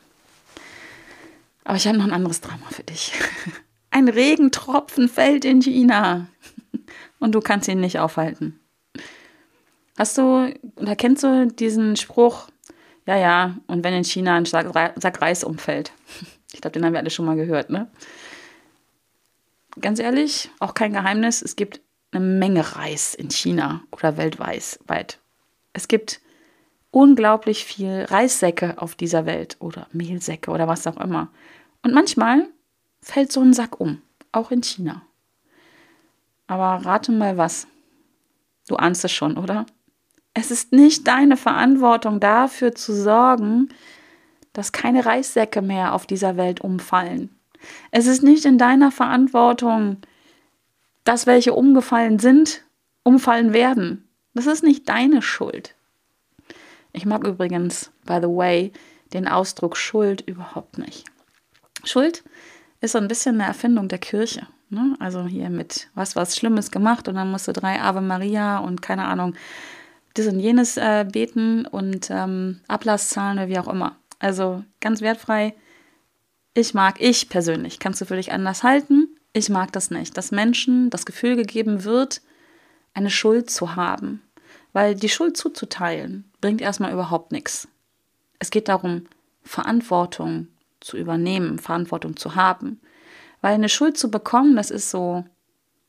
Aber 1.64 1.76
ich 1.76 1.86
habe 1.86 1.98
noch 1.98 2.06
ein 2.06 2.12
anderes 2.12 2.40
Drama 2.40 2.66
für 2.70 2.82
dich. 2.82 3.12
Ein 3.90 4.08
Regentropfen 4.08 5.08
fällt 5.08 5.46
in 5.46 5.62
China 5.62 6.28
und 7.18 7.34
du 7.34 7.40
kannst 7.40 7.68
ihn 7.68 7.80
nicht 7.80 7.98
aufhalten. 7.98 8.60
Hast 9.96 10.16
du 10.18 10.54
oder 10.76 10.94
kennst 10.94 11.24
du 11.24 11.46
diesen 11.46 11.96
Spruch, 11.96 12.48
ja, 13.06 13.16
ja, 13.16 13.56
und 13.66 13.82
wenn 13.84 13.94
in 13.94 14.04
China 14.04 14.36
ein 14.36 14.44
Sack 14.44 15.22
Reis 15.22 15.44
umfällt. 15.44 15.92
Ich 16.54 16.62
glaube, 16.62 16.72
den 16.72 16.84
haben 16.86 16.94
wir 16.94 17.00
alle 17.00 17.10
schon 17.10 17.26
mal 17.26 17.36
gehört, 17.36 17.68
ne? 17.68 17.90
Ganz 19.78 19.98
ehrlich, 19.98 20.48
auch 20.60 20.72
kein 20.72 20.94
Geheimnis, 20.94 21.42
es 21.42 21.56
gibt 21.56 21.82
eine 22.10 22.24
Menge 22.24 22.74
Reis 22.74 23.14
in 23.14 23.30
China 23.30 23.82
oder 23.92 24.16
weltweit. 24.16 25.18
Es 25.74 25.88
gibt 25.88 26.22
unglaublich 26.90 27.64
viel 27.64 28.06
Reissäcke 28.08 28.80
auf 28.80 28.94
dieser 28.94 29.26
Welt 29.26 29.56
oder 29.60 29.86
Mehlsäcke 29.92 30.50
oder 30.50 30.68
was 30.68 30.86
auch 30.86 30.96
immer. 30.98 31.28
Und 31.82 31.94
manchmal 31.94 32.48
fällt 33.02 33.32
so 33.32 33.40
ein 33.40 33.52
Sack 33.52 33.80
um, 33.80 34.02
auch 34.32 34.50
in 34.50 34.62
China. 34.62 35.02
Aber 36.46 36.84
rate 36.84 37.12
mal 37.12 37.36
was. 37.36 37.66
Du 38.68 38.76
ahnst 38.76 39.04
es 39.04 39.12
schon, 39.12 39.36
oder? 39.36 39.66
Es 40.34 40.50
ist 40.50 40.72
nicht 40.72 41.06
deine 41.06 41.36
Verantwortung 41.36 42.20
dafür 42.20 42.74
zu 42.74 42.94
sorgen, 42.94 43.68
dass 44.52 44.72
keine 44.72 45.04
Reissäcke 45.04 45.62
mehr 45.62 45.94
auf 45.94 46.06
dieser 46.06 46.36
Welt 46.36 46.60
umfallen. 46.60 47.34
Es 47.90 48.06
ist 48.06 48.22
nicht 48.22 48.44
in 48.44 48.58
deiner 48.58 48.90
Verantwortung, 48.90 49.98
dass 51.04 51.26
welche 51.26 51.54
umgefallen 51.54 52.18
sind, 52.18 52.64
umfallen 53.02 53.52
werden. 53.52 54.08
Das 54.34 54.46
ist 54.46 54.62
nicht 54.62 54.88
deine 54.88 55.22
Schuld. 55.22 55.74
Ich 56.92 57.06
mag 57.06 57.24
übrigens, 57.24 57.90
by 58.06 58.18
the 58.20 58.28
way, 58.28 58.72
den 59.12 59.28
Ausdruck 59.28 59.76
Schuld 59.76 60.22
überhaupt 60.22 60.78
nicht. 60.78 61.04
Schuld 61.84 62.24
ist 62.80 62.92
so 62.92 62.98
ein 62.98 63.08
bisschen 63.08 63.36
eine 63.36 63.48
Erfindung 63.48 63.88
der 63.88 63.98
Kirche. 63.98 64.46
Ne? 64.70 64.96
Also 65.00 65.24
hier 65.24 65.48
mit 65.50 65.88
was 65.94 66.16
was 66.16 66.36
Schlimmes 66.36 66.70
gemacht 66.70 67.08
und 67.08 67.14
dann 67.14 67.30
musst 67.30 67.48
du 67.48 67.52
drei 67.52 67.80
Ave 67.80 68.00
Maria 68.00 68.58
und 68.58 68.82
keine 68.82 69.04
Ahnung 69.06 69.34
das 70.14 70.26
und 70.26 70.40
jenes 70.40 70.76
äh, 70.76 71.06
beten 71.10 71.66
und 71.66 72.10
ähm, 72.10 72.60
Ablass 72.68 73.10
zahlen 73.10 73.38
oder 73.38 73.48
wie 73.48 73.58
auch 73.58 73.68
immer. 73.68 73.96
Also 74.18 74.64
ganz 74.80 75.00
wertfrei. 75.00 75.54
Ich 76.54 76.74
mag, 76.74 77.00
ich 77.00 77.28
persönlich, 77.28 77.78
kannst 77.78 78.00
du 78.00 78.04
für 78.04 78.16
dich 78.16 78.32
anders 78.32 78.62
halten. 78.62 79.08
Ich 79.32 79.48
mag 79.48 79.72
das 79.72 79.90
nicht, 79.90 80.16
dass 80.16 80.32
Menschen 80.32 80.90
das 80.90 81.06
Gefühl 81.06 81.36
gegeben 81.36 81.84
wird, 81.84 82.20
eine 82.94 83.10
Schuld 83.10 83.50
zu 83.50 83.76
haben. 83.76 84.22
Weil 84.78 84.94
die 84.94 85.08
Schuld 85.08 85.36
zuzuteilen 85.36 86.30
bringt 86.40 86.60
erstmal 86.60 86.92
überhaupt 86.92 87.32
nichts. 87.32 87.66
Es 88.38 88.52
geht 88.52 88.68
darum, 88.68 89.08
Verantwortung 89.42 90.46
zu 90.78 90.96
übernehmen, 90.96 91.58
Verantwortung 91.58 92.16
zu 92.16 92.36
haben. 92.36 92.80
Weil 93.40 93.54
eine 93.54 93.68
Schuld 93.68 93.98
zu 93.98 94.08
bekommen, 94.08 94.54
das 94.54 94.70
ist 94.70 94.92
so, 94.92 95.24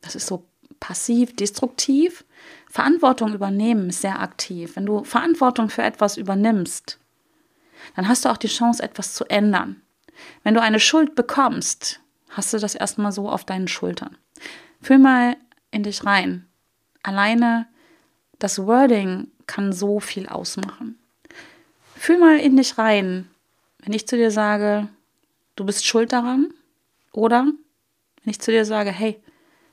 das 0.01 0.15
ist 0.15 0.25
so 0.25 0.43
passiv, 0.79 1.35
destruktiv. 1.35 2.25
Verantwortung 2.67 3.35
übernehmen 3.35 3.89
ist 3.89 4.01
sehr 4.01 4.19
aktiv. 4.19 4.75
Wenn 4.75 4.87
du 4.87 5.03
Verantwortung 5.03 5.69
für 5.69 5.83
etwas 5.83 6.17
übernimmst, 6.17 6.97
dann 7.95 8.07
hast 8.07 8.25
du 8.25 8.29
auch 8.29 8.37
die 8.37 8.47
Chance, 8.47 8.81
etwas 8.81 9.13
zu 9.13 9.23
ändern. 9.25 9.83
Wenn 10.41 10.55
du 10.55 10.63
eine 10.63 10.79
Schuld 10.79 11.13
bekommst, 11.13 11.99
hast 12.29 12.53
du 12.53 12.57
das 12.57 12.73
erstmal 12.73 13.11
so 13.11 13.29
auf 13.29 13.45
deinen 13.45 13.67
Schultern. 13.67 14.17
Fühl 14.81 14.97
mal 14.97 15.37
in 15.69 15.83
dich 15.83 16.07
rein. 16.07 16.47
Alleine 17.03 17.67
das 18.39 18.65
Wording 18.65 19.27
kann 19.47 19.73
so 19.73 19.99
viel 19.99 20.27
ausmachen. 20.27 20.97
Fühl 21.95 22.17
mal 22.17 22.39
in 22.39 22.55
dich 22.57 22.77
rein, 22.77 23.29
wenn 23.79 23.93
ich 23.93 24.07
zu 24.07 24.15
dir 24.15 24.31
sage, 24.31 24.87
du 25.55 25.65
bist 25.65 25.85
schuld 25.85 26.13
daran, 26.13 26.53
oder 27.11 27.45
wenn 28.23 28.31
ich 28.31 28.39
zu 28.39 28.51
dir 28.51 28.65
sage, 28.65 28.91
hey, 28.91 29.21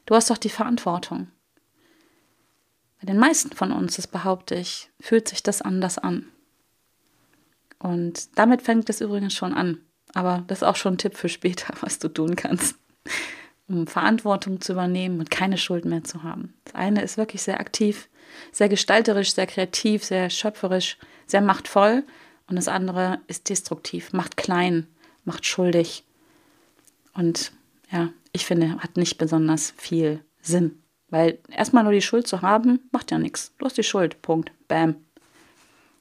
du 0.07 0.15
hast 0.15 0.31
doch 0.31 0.39
die 0.39 0.49
Verantwortung. 0.49 1.29
Bei 3.01 3.07
den 3.07 3.19
meisten 3.19 3.53
von 3.53 3.73
uns, 3.73 3.97
das 3.97 4.07
behaupte 4.07 4.55
ich, 4.55 4.91
fühlt 5.01 5.29
sich 5.29 5.43
das 5.43 5.63
anders 5.63 5.99
an. 5.99 6.27
Und 7.79 8.37
damit 8.39 8.63
fängt 8.63 8.89
es 8.89 9.01
übrigens 9.01 9.35
schon 9.35 9.53
an. 9.53 9.81
Aber 10.15 10.45
das 10.47 10.59
ist 10.59 10.63
auch 10.65 10.77
schon 10.77 10.95
ein 10.95 10.99
Tipp 10.99 11.17
für 11.17 11.29
später, 11.29 11.75
was 11.81 11.99
du 11.99 12.09
tun 12.09 12.37
kannst, 12.37 12.77
um 13.69 13.87
Verantwortung 13.87 14.61
zu 14.61 14.73
übernehmen 14.73 15.19
und 15.19 15.31
keine 15.31 15.59
Schuld 15.59 15.85
mehr 15.85 16.05
zu 16.05 16.23
haben. 16.23 16.55
Das 16.65 16.75
eine 16.75 17.03
ist 17.03 17.17
wirklich 17.17 17.43
sehr 17.43 17.61
aktiv, 17.61 18.09
sehr 18.53 18.69
gestalterisch, 18.69 19.35
sehr 19.35 19.47
kreativ, 19.47 20.05
sehr 20.05 20.31
schöpferisch, 20.31 20.99
sehr 21.27 21.41
machtvoll. 21.41 22.05
Und 22.49 22.57
das 22.57 22.69
andere 22.69 23.21
ist 23.27 23.49
destruktiv, 23.49 24.13
macht 24.13 24.37
klein, 24.37 24.87
macht 25.25 25.47
schuldig. 25.47 26.05
Und 27.15 27.53
ja, 27.91 28.11
ich 28.33 28.47
finde, 28.47 28.79
hat 28.79 28.97
nicht 28.97 29.19
besonders 29.19 29.73
viel 29.77 30.21
Sinn. 30.43 30.83
Weil 31.09 31.39
erstmal 31.49 31.83
nur 31.83 31.93
die 31.93 32.03
Schuld 32.03 32.27
zu 32.27 32.43
haben, 32.43 32.81
macht 32.93 33.11
ja 33.11 33.19
nichts. 33.19 33.53
Du 33.59 33.67
hast 33.67 33.79
die 33.79 33.83
Schuld. 33.83 34.23
Punkt. 34.23 34.51
Bam. 34.69 34.97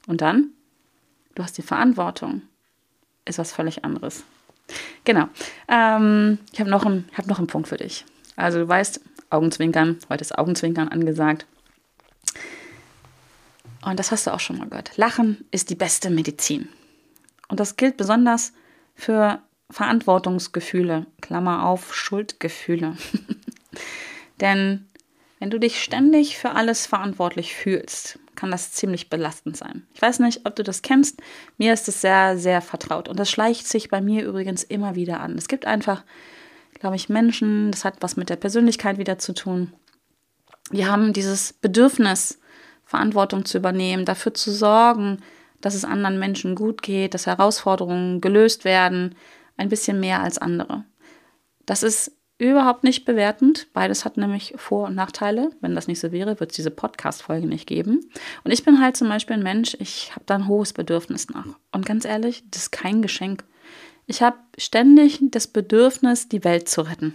Und 0.06 0.20
dann, 0.20 0.50
du 1.34 1.42
hast 1.42 1.58
die 1.58 1.62
Verantwortung. 1.62 2.42
Ist 3.24 3.38
was 3.38 3.52
völlig 3.52 3.84
anderes. 3.84 4.24
Genau. 5.04 5.28
Ähm, 5.68 6.38
ich 6.52 6.60
habe 6.60 6.70
noch, 6.70 6.84
hab 6.84 7.26
noch 7.26 7.38
einen 7.38 7.46
Punkt 7.46 7.68
für 7.68 7.76
dich. 7.76 8.04
Also 8.36 8.58
du 8.58 8.68
weißt, 8.68 9.00
Augenzwinkern. 9.30 9.98
Heute 10.08 10.22
ist 10.22 10.36
Augenzwinkern 10.36 10.88
angesagt. 10.88 11.46
Und 13.84 13.98
das 13.98 14.10
hast 14.10 14.26
du 14.26 14.32
auch 14.32 14.40
schon 14.40 14.58
mal 14.58 14.68
gehört. 14.68 14.96
Lachen 14.96 15.44
ist 15.50 15.70
die 15.70 15.74
beste 15.74 16.10
Medizin. 16.10 16.68
Und 17.48 17.60
das 17.60 17.76
gilt 17.76 17.96
besonders 17.96 18.52
für 18.94 19.40
Verantwortungsgefühle, 19.70 21.06
Klammer 21.20 21.66
auf, 21.66 21.94
Schuldgefühle. 21.94 22.96
Denn 24.40 24.86
wenn 25.38 25.50
du 25.50 25.58
dich 25.58 25.82
ständig 25.82 26.38
für 26.38 26.52
alles 26.52 26.86
verantwortlich 26.86 27.54
fühlst, 27.54 28.18
kann 28.36 28.50
das 28.50 28.72
ziemlich 28.72 29.10
belastend 29.10 29.56
sein. 29.56 29.86
Ich 29.94 30.02
weiß 30.02 30.20
nicht, 30.20 30.42
ob 30.44 30.56
du 30.56 30.62
das 30.62 30.82
kennst. 30.82 31.20
Mir 31.58 31.72
ist 31.72 31.88
es 31.88 32.00
sehr, 32.00 32.38
sehr 32.38 32.60
vertraut. 32.60 33.08
Und 33.08 33.18
das 33.18 33.30
schleicht 33.30 33.66
sich 33.66 33.88
bei 33.88 34.00
mir 34.00 34.24
übrigens 34.24 34.62
immer 34.62 34.94
wieder 34.94 35.20
an. 35.20 35.36
Es 35.36 35.48
gibt 35.48 35.66
einfach, 35.66 36.04
glaube 36.74 36.96
ich, 36.96 37.08
Menschen, 37.08 37.70
das 37.70 37.84
hat 37.84 37.96
was 38.00 38.16
mit 38.16 38.30
der 38.30 38.36
Persönlichkeit 38.36 38.98
wieder 38.98 39.18
zu 39.18 39.34
tun. 39.34 39.72
Die 40.70 40.86
haben 40.86 41.12
dieses 41.12 41.52
Bedürfnis, 41.52 42.38
Verantwortung 42.84 43.44
zu 43.44 43.58
übernehmen, 43.58 44.04
dafür 44.04 44.34
zu 44.34 44.52
sorgen, 44.52 45.18
dass 45.60 45.74
es 45.74 45.84
anderen 45.84 46.18
Menschen 46.18 46.54
gut 46.54 46.82
geht, 46.82 47.14
dass 47.14 47.26
Herausforderungen 47.26 48.20
gelöst 48.20 48.64
werden, 48.64 49.14
ein 49.56 49.68
bisschen 49.68 50.00
mehr 50.00 50.22
als 50.22 50.38
andere. 50.38 50.84
Das 51.64 51.82
ist 51.82 52.15
überhaupt 52.38 52.84
nicht 52.84 53.04
bewertend. 53.04 53.68
Beides 53.72 54.04
hat 54.04 54.16
nämlich 54.16 54.54
Vor- 54.56 54.88
und 54.88 54.94
Nachteile. 54.94 55.50
Wenn 55.60 55.74
das 55.74 55.88
nicht 55.88 56.00
so 56.00 56.12
wäre, 56.12 56.38
wird 56.38 56.50
es 56.50 56.56
diese 56.56 56.70
Podcast-Folge 56.70 57.46
nicht 57.46 57.66
geben. 57.66 58.10
Und 58.44 58.50
ich 58.50 58.64
bin 58.64 58.80
halt 58.80 58.96
zum 58.96 59.08
Beispiel 59.08 59.36
ein 59.36 59.42
Mensch, 59.42 59.76
ich 59.80 60.12
habe 60.12 60.24
da 60.26 60.34
ein 60.34 60.48
hohes 60.48 60.72
Bedürfnis 60.72 61.28
nach. 61.30 61.58
Und 61.72 61.86
ganz 61.86 62.04
ehrlich, 62.04 62.44
das 62.50 62.62
ist 62.62 62.72
kein 62.72 63.02
Geschenk. 63.02 63.44
Ich 64.06 64.22
habe 64.22 64.36
ständig 64.58 65.18
das 65.22 65.46
Bedürfnis, 65.46 66.28
die 66.28 66.44
Welt 66.44 66.68
zu 66.68 66.82
retten. 66.82 67.14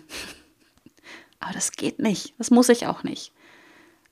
Aber 1.39 1.53
das 1.53 1.71
geht 1.71 1.99
nicht. 1.99 2.33
Das 2.37 2.51
muss 2.51 2.69
ich 2.69 2.87
auch 2.87 3.03
nicht. 3.03 3.31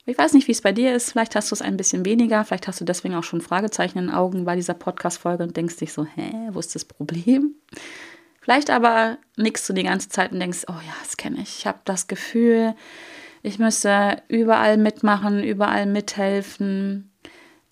Ich 0.06 0.18
weiß 0.18 0.34
nicht, 0.34 0.48
wie 0.48 0.54
es 0.54 0.62
bei 0.62 0.72
dir 0.72 0.96
ist. 0.96 1.12
Vielleicht 1.12 1.36
hast 1.36 1.52
du 1.52 1.56
es 1.56 1.62
ein 1.62 1.78
bisschen 1.78 2.04
weniger. 2.04 2.44
Vielleicht 2.44 2.68
hast 2.68 2.82
du 2.82 2.86
deswegen 2.86 3.14
auch 3.16 3.24
schon 3.24 3.42
Fragezeichen 3.42 4.00
in 4.00 4.08
den 4.08 4.16
Augen 4.16 4.46
bei 4.46 4.56
dieser 4.56 4.74
Podcast-Folge 4.74 5.44
und 5.44 5.56
denkst 5.56 5.78
dich 5.78 5.94
so, 5.94 6.06
hä, 6.06 6.50
wo 6.52 6.60
ist 6.60 6.74
das 6.74 6.86
Problem? 6.86 7.54
Vielleicht 8.50 8.72
aber 8.72 9.20
nickst 9.38 9.70
du 9.70 9.74
die 9.74 9.84
ganze 9.84 10.10
Zeit 10.10 10.32
und 10.32 10.40
denkst, 10.40 10.64
oh 10.70 10.74
ja, 10.74 10.94
das 11.04 11.18
kenne 11.18 11.40
ich. 11.40 11.60
Ich 11.60 11.68
habe 11.68 11.78
das 11.86 12.08
Gefühl, 12.08 12.74
ich 13.44 13.60
müsste 13.60 14.24
überall 14.28 14.78
mitmachen, 14.78 15.44
überall 15.44 15.86
mithelfen, 15.86 17.12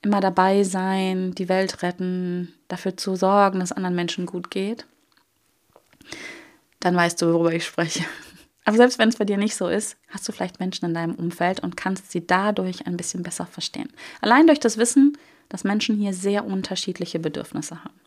immer 0.03 0.19
dabei 0.22 0.62
sein, 0.62 1.31
die 1.34 1.50
Welt 1.50 1.81
retten, 1.81 2.53
dafür 2.67 2.96
zu 2.96 3.15
sorgen, 3.15 3.60
dass 3.60 3.72
anderen 3.72 3.96
Menschen 3.96 4.27
gut 4.27 4.51
geht. 4.51 4.86
Dann 6.79 6.96
weißt 6.96 7.24
du, 7.24 7.34
worüber 7.34 7.53
ich 7.53 7.65
spreche. 7.65 8.05
Aber 8.63 8.77
selbst 8.77 9.00
wenn 9.00 9.10
es 9.10 9.15
bei 9.15 9.25
dir 9.25 9.38
nicht 9.38 9.55
so 9.55 9.69
ist, 9.69 9.98
hast 10.10 10.27
du 10.27 10.31
vielleicht 10.31 10.60
Menschen 10.60 10.86
in 10.86 10.93
deinem 10.93 11.15
Umfeld 11.15 11.60
und 11.60 11.75
kannst 11.75 12.12
sie 12.12 12.27
dadurch 12.27 12.86
ein 12.86 12.98
bisschen 12.98 13.24
besser 13.24 13.48
verstehen. 13.48 13.91
Allein 14.22 14.46
durch 14.46 14.60
das 14.60 14.77
Wissen, 14.77 15.17
dass 15.50 15.63
Menschen 15.63 15.96
hier 15.96 16.13
sehr 16.13 16.46
unterschiedliche 16.46 17.17
Bedürfnisse 17.17 17.84
haben. 17.84 18.00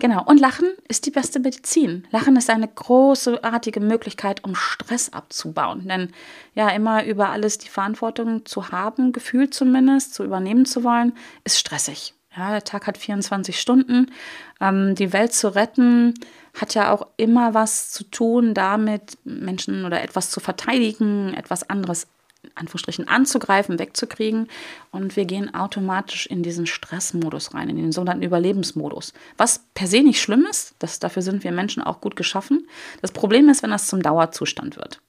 Genau, 0.00 0.22
und 0.24 0.38
Lachen 0.38 0.68
ist 0.86 1.06
die 1.06 1.10
beste 1.10 1.40
Medizin. 1.40 2.06
Lachen 2.12 2.36
ist 2.36 2.50
eine 2.50 2.68
großartige 2.68 3.80
Möglichkeit, 3.80 4.44
um 4.44 4.54
Stress 4.54 5.12
abzubauen. 5.12 5.88
Denn 5.88 6.12
ja, 6.54 6.68
immer 6.68 7.04
über 7.04 7.30
alles 7.30 7.58
die 7.58 7.68
Verantwortung 7.68 8.46
zu 8.46 8.70
haben, 8.70 9.10
gefühlt 9.10 9.54
zumindest, 9.54 10.14
zu 10.14 10.22
übernehmen 10.22 10.66
zu 10.66 10.84
wollen, 10.84 11.14
ist 11.42 11.58
stressig. 11.58 12.14
Ja, 12.36 12.52
der 12.52 12.62
Tag 12.62 12.86
hat 12.86 12.96
24 12.96 13.60
Stunden. 13.60 14.12
Ähm, 14.60 14.94
die 14.94 15.12
Welt 15.12 15.32
zu 15.32 15.52
retten 15.56 16.14
hat 16.54 16.74
ja 16.74 16.92
auch 16.92 17.08
immer 17.16 17.54
was 17.54 17.90
zu 17.90 18.04
tun 18.04 18.54
damit, 18.54 19.18
Menschen 19.24 19.84
oder 19.84 20.02
etwas 20.02 20.30
zu 20.30 20.38
verteidigen, 20.38 21.34
etwas 21.34 21.68
anderes 21.68 22.06
Anführungsstrichen 22.54 23.08
anzugreifen, 23.08 23.78
wegzukriegen. 23.78 24.48
Und 24.90 25.16
wir 25.16 25.24
gehen 25.24 25.54
automatisch 25.54 26.26
in 26.26 26.42
diesen 26.42 26.66
Stressmodus 26.66 27.54
rein, 27.54 27.68
in 27.68 27.76
den 27.76 27.92
sogenannten 27.92 28.22
Überlebensmodus. 28.22 29.12
Was 29.36 29.64
per 29.74 29.86
se 29.86 30.02
nicht 30.02 30.20
schlimm 30.20 30.46
ist, 30.48 30.74
das, 30.78 30.98
dafür 30.98 31.22
sind 31.22 31.44
wir 31.44 31.52
Menschen 31.52 31.82
auch 31.82 32.00
gut 32.00 32.16
geschaffen. 32.16 32.68
Das 33.02 33.12
Problem 33.12 33.48
ist, 33.48 33.62
wenn 33.62 33.70
das 33.70 33.88
zum 33.88 34.02
Dauerzustand 34.02 34.76
wird. 34.76 35.00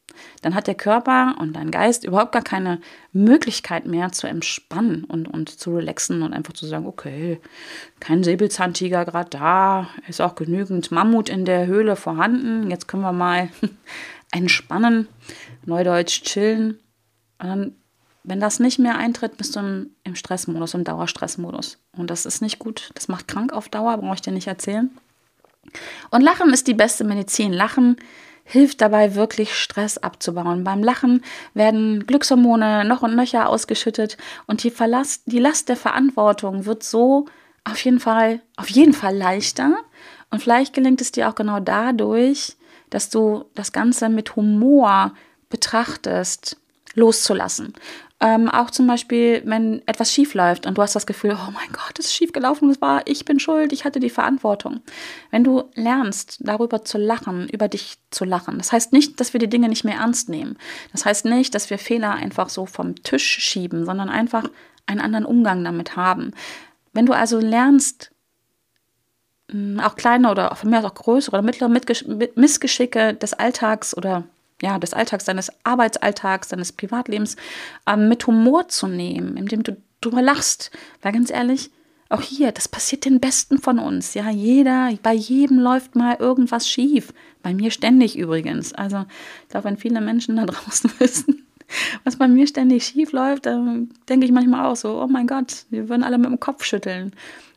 Dann 0.41 0.53
hat 0.53 0.67
der 0.67 0.75
Körper 0.75 1.35
und 1.39 1.55
dein 1.55 1.71
Geist 1.71 2.03
überhaupt 2.03 2.33
gar 2.33 2.43
keine 2.43 2.81
Möglichkeit 3.13 3.85
mehr 3.85 4.11
zu 4.11 4.27
entspannen 4.27 5.05
und, 5.05 5.27
und 5.27 5.49
zu 5.49 5.75
relaxen 5.75 6.23
und 6.23 6.33
einfach 6.33 6.53
zu 6.53 6.65
sagen, 6.65 6.87
okay, 6.87 7.39
kein 8.01 8.23
Säbelzahntiger 8.23 9.05
gerade 9.05 9.29
da, 9.29 9.89
ist 10.09 10.21
auch 10.21 10.35
genügend 10.35 10.91
Mammut 10.91 11.29
in 11.29 11.45
der 11.45 11.67
Höhle 11.67 11.95
vorhanden, 11.95 12.69
jetzt 12.69 12.87
können 12.87 13.03
wir 13.03 13.13
mal 13.13 13.49
entspannen, 14.31 15.07
neudeutsch 15.65 16.23
chillen 16.23 16.79
und 17.39 17.75
wenn 18.23 18.39
das 18.39 18.59
nicht 18.59 18.79
mehr 18.79 18.97
eintritt, 18.97 19.37
bist 19.37 19.55
du 19.55 19.59
im, 19.59 19.89
im 20.03 20.15
Stressmodus, 20.15 20.73
im 20.73 20.83
Dauerstressmodus. 20.83 21.77
Und 21.97 22.09
das 22.09 22.25
ist 22.25 22.41
nicht 22.41 22.59
gut. 22.59 22.91
Das 22.93 23.07
macht 23.07 23.27
krank 23.27 23.53
auf 23.53 23.69
Dauer, 23.69 23.97
brauche 23.97 24.15
ich 24.15 24.21
dir 24.21 24.33
nicht 24.33 24.47
erzählen. 24.47 24.91
Und 26.11 26.21
Lachen 26.21 26.51
ist 26.51 26.67
die 26.67 26.73
beste 26.73 27.03
Medizin. 27.03 27.53
Lachen 27.53 27.97
hilft 28.43 28.81
dabei, 28.81 29.15
wirklich 29.15 29.55
Stress 29.55 29.97
abzubauen. 29.97 30.63
Beim 30.63 30.83
Lachen 30.83 31.23
werden 31.53 32.05
Glückshormone 32.07 32.83
noch 32.83 33.03
und 33.03 33.15
nöcher 33.15 33.47
ausgeschüttet 33.47 34.17
und 34.47 34.63
die, 34.63 34.71
Verlast, 34.71 35.23
die 35.27 35.39
Last 35.39 35.69
der 35.69 35.77
Verantwortung 35.77 36.65
wird 36.65 36.83
so 36.83 37.25
auf 37.63 37.83
jeden 37.83 37.99
Fall, 37.99 38.41
auf 38.57 38.69
jeden 38.69 38.93
Fall 38.93 39.15
leichter. 39.15 39.77
Und 40.31 40.41
vielleicht 40.41 40.73
gelingt 40.73 41.01
es 41.01 41.11
dir 41.11 41.29
auch 41.29 41.35
genau 41.35 41.59
dadurch, 41.59 42.57
dass 42.89 43.09
du 43.09 43.45
das 43.53 43.71
Ganze 43.71 44.09
mit 44.09 44.35
Humor 44.35 45.13
betrachtest 45.49 46.57
loszulassen. 46.95 47.73
Ähm, 48.21 48.49
auch 48.49 48.69
zum 48.69 48.85
Beispiel, 48.85 49.41
wenn 49.45 49.81
etwas 49.87 50.11
schief 50.11 50.33
läuft 50.33 50.65
und 50.65 50.77
du 50.77 50.81
hast 50.81 50.93
das 50.93 51.05
Gefühl, 51.05 51.31
oh 51.31 51.51
mein 51.51 51.71
Gott, 51.71 51.97
es 51.97 52.07
ist 52.07 52.15
schief 52.15 52.33
gelaufen, 52.33 52.69
es 52.69 52.81
war, 52.81 53.01
ich 53.05 53.23
bin 53.23 53.39
schuld, 53.39 53.71
ich 53.71 53.85
hatte 53.85 54.01
die 54.01 54.09
Verantwortung. 54.09 54.81
Wenn 55.31 55.45
du 55.45 55.63
lernst, 55.73 56.37
darüber 56.41 56.83
zu 56.83 56.97
lachen, 56.97 57.47
über 57.47 57.69
dich 57.69 57.97
zu 58.11 58.25
lachen, 58.25 58.57
das 58.57 58.73
heißt 58.73 58.91
nicht, 58.91 59.21
dass 59.21 59.31
wir 59.31 59.39
die 59.39 59.49
Dinge 59.49 59.69
nicht 59.69 59.85
mehr 59.85 59.99
ernst 59.99 60.27
nehmen. 60.27 60.57
Das 60.91 61.05
heißt 61.05 61.25
nicht, 61.25 61.55
dass 61.55 61.69
wir 61.69 61.77
Fehler 61.77 62.11
einfach 62.11 62.49
so 62.49 62.65
vom 62.65 63.01
Tisch 63.03 63.39
schieben, 63.39 63.85
sondern 63.85 64.09
einfach 64.09 64.43
einen 64.85 64.99
anderen 64.99 65.25
Umgang 65.25 65.63
damit 65.63 65.95
haben. 65.95 66.33
Wenn 66.91 67.05
du 67.05 67.13
also 67.13 67.39
lernst, 67.39 68.11
auch 69.81 69.95
kleine 69.95 70.29
oder 70.29 70.53
von 70.55 70.69
mir 70.69 70.79
aus 70.79 70.85
auch 70.85 70.95
größere 70.95 71.37
oder 71.37 71.41
mittlere 71.41 71.69
Missgeschicke 72.35 73.13
des 73.13 73.33
Alltags 73.33 73.95
oder 73.95 74.25
ja, 74.61 74.79
des 74.79 74.93
Alltags, 74.93 75.25
deines 75.25 75.51
Arbeitsalltags, 75.63 76.49
deines 76.49 76.71
Privatlebens 76.71 77.35
ähm, 77.87 78.09
mit 78.09 78.25
Humor 78.27 78.67
zu 78.67 78.87
nehmen, 78.87 79.37
indem 79.37 79.63
du 79.63 79.77
drüber 80.01 80.21
lachst. 80.21 80.71
Weil 81.01 81.13
ganz 81.13 81.29
ehrlich, 81.29 81.71
auch 82.09 82.21
hier, 82.21 82.51
das 82.51 82.67
passiert 82.67 83.05
den 83.05 83.19
Besten 83.19 83.59
von 83.59 83.77
uns. 83.77 84.15
Ja, 84.15 84.29
jeder, 84.29 84.91
bei 85.03 85.13
jedem 85.13 85.59
läuft 85.59 85.95
mal 85.95 86.15
irgendwas 86.19 86.67
schief. 86.67 87.13
Bei 87.43 87.53
mir 87.53 87.71
ständig 87.71 88.17
übrigens. 88.17 88.73
Also, 88.73 89.05
ich 89.43 89.49
glaube, 89.49 89.65
wenn 89.65 89.77
viele 89.77 90.01
Menschen 90.01 90.35
da 90.35 90.45
draußen 90.47 90.91
wissen, 90.99 91.45
was 92.03 92.17
bei 92.17 92.27
mir 92.27 92.47
ständig 92.47 92.85
schief 92.85 93.11
läuft, 93.11 93.45
dann 93.45 93.91
denke 94.09 94.25
ich 94.25 94.31
manchmal 94.31 94.65
auch 94.65 94.75
so, 94.75 94.99
oh 95.01 95.07
mein 95.07 95.27
Gott, 95.27 95.65
wir 95.69 95.87
würden 95.87 96.03
alle 96.03 96.17
mit 96.17 96.31
dem 96.31 96.39
Kopf 96.39 96.63
schütteln. 96.63 97.13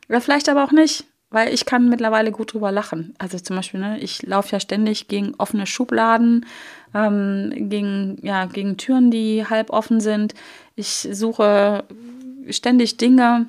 Oder 0.09 0.21
vielleicht 0.21 0.51
aber 0.51 0.65
auch 0.65 0.73
nicht 0.73 1.07
weil 1.33 1.53
ich 1.53 1.65
kann 1.65 1.89
mittlerweile 1.89 2.33
gut 2.33 2.53
drüber 2.53 2.71
lachen. 2.73 3.15
Also 3.19 3.39
zum 3.39 3.57
Beispiel, 3.57 3.81
ne, 3.81 3.99
ich 4.01 4.23
laufe 4.23 4.53
ja 4.53 4.61
ständig 4.61 5.09
gegen 5.09 5.35
offene 5.39 5.67
Schubladen, 5.67 6.47
ähm, 6.95 7.53
gegen, 7.69 8.19
ja, 8.23 8.47
gegen 8.47 8.77
Türen, 8.77 9.11
die 9.11 9.47
halb 9.47 9.71
offen 9.71 10.01
sind. 10.01 10.35
Ich 10.77 11.09
suche 11.11 11.85
ständig 12.51 12.97
Dinge. 12.97 13.47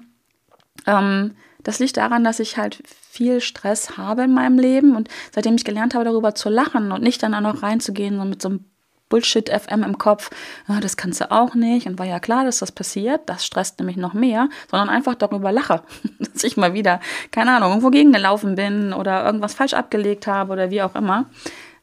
Ähm, 0.87 1.35
das 1.63 1.79
liegt 1.79 1.97
daran, 1.97 2.23
dass 2.23 2.39
ich 2.39 2.57
halt 2.57 2.79
viel 2.87 3.41
Stress 3.41 3.97
habe 3.97 4.23
in 4.23 4.33
meinem 4.33 4.57
Leben 4.57 4.95
und 4.95 5.07
seitdem 5.31 5.55
ich 5.55 5.65
gelernt 5.65 5.93
habe, 5.93 6.05
darüber 6.05 6.35
zu 6.35 6.49
lachen 6.49 6.91
und 6.91 7.03
nicht 7.03 7.21
dann 7.21 7.33
auch 7.33 7.41
noch 7.41 7.63
reinzugehen, 7.63 8.17
so 8.17 8.25
mit 8.25 8.41
so 8.41 8.49
einem 8.49 8.65
Bullshit 9.13 9.47
FM 9.47 9.83
im 9.83 9.99
Kopf, 9.99 10.31
ah, 10.67 10.79
das 10.79 10.97
kannst 10.97 11.21
du 11.21 11.29
auch 11.29 11.53
nicht 11.53 11.85
und 11.85 11.99
war 11.99 12.07
ja 12.07 12.19
klar, 12.19 12.45
dass 12.45 12.57
das 12.57 12.71
passiert, 12.71 13.29
das 13.29 13.45
stresst 13.45 13.77
nämlich 13.77 13.95
noch 13.95 14.15
mehr, 14.15 14.49
sondern 14.71 14.89
einfach 14.89 15.13
darüber 15.13 15.51
lache, 15.51 15.83
dass 16.19 16.43
ich 16.43 16.57
mal 16.57 16.73
wieder, 16.73 16.99
keine 17.29 17.55
Ahnung, 17.55 17.69
irgendwo 17.69 17.91
gegengelaufen 17.91 18.55
bin 18.55 18.91
oder 18.91 19.23
irgendwas 19.23 19.53
falsch 19.53 19.75
abgelegt 19.75 20.25
habe 20.25 20.51
oder 20.51 20.71
wie 20.71 20.81
auch 20.81 20.95
immer. 20.95 21.29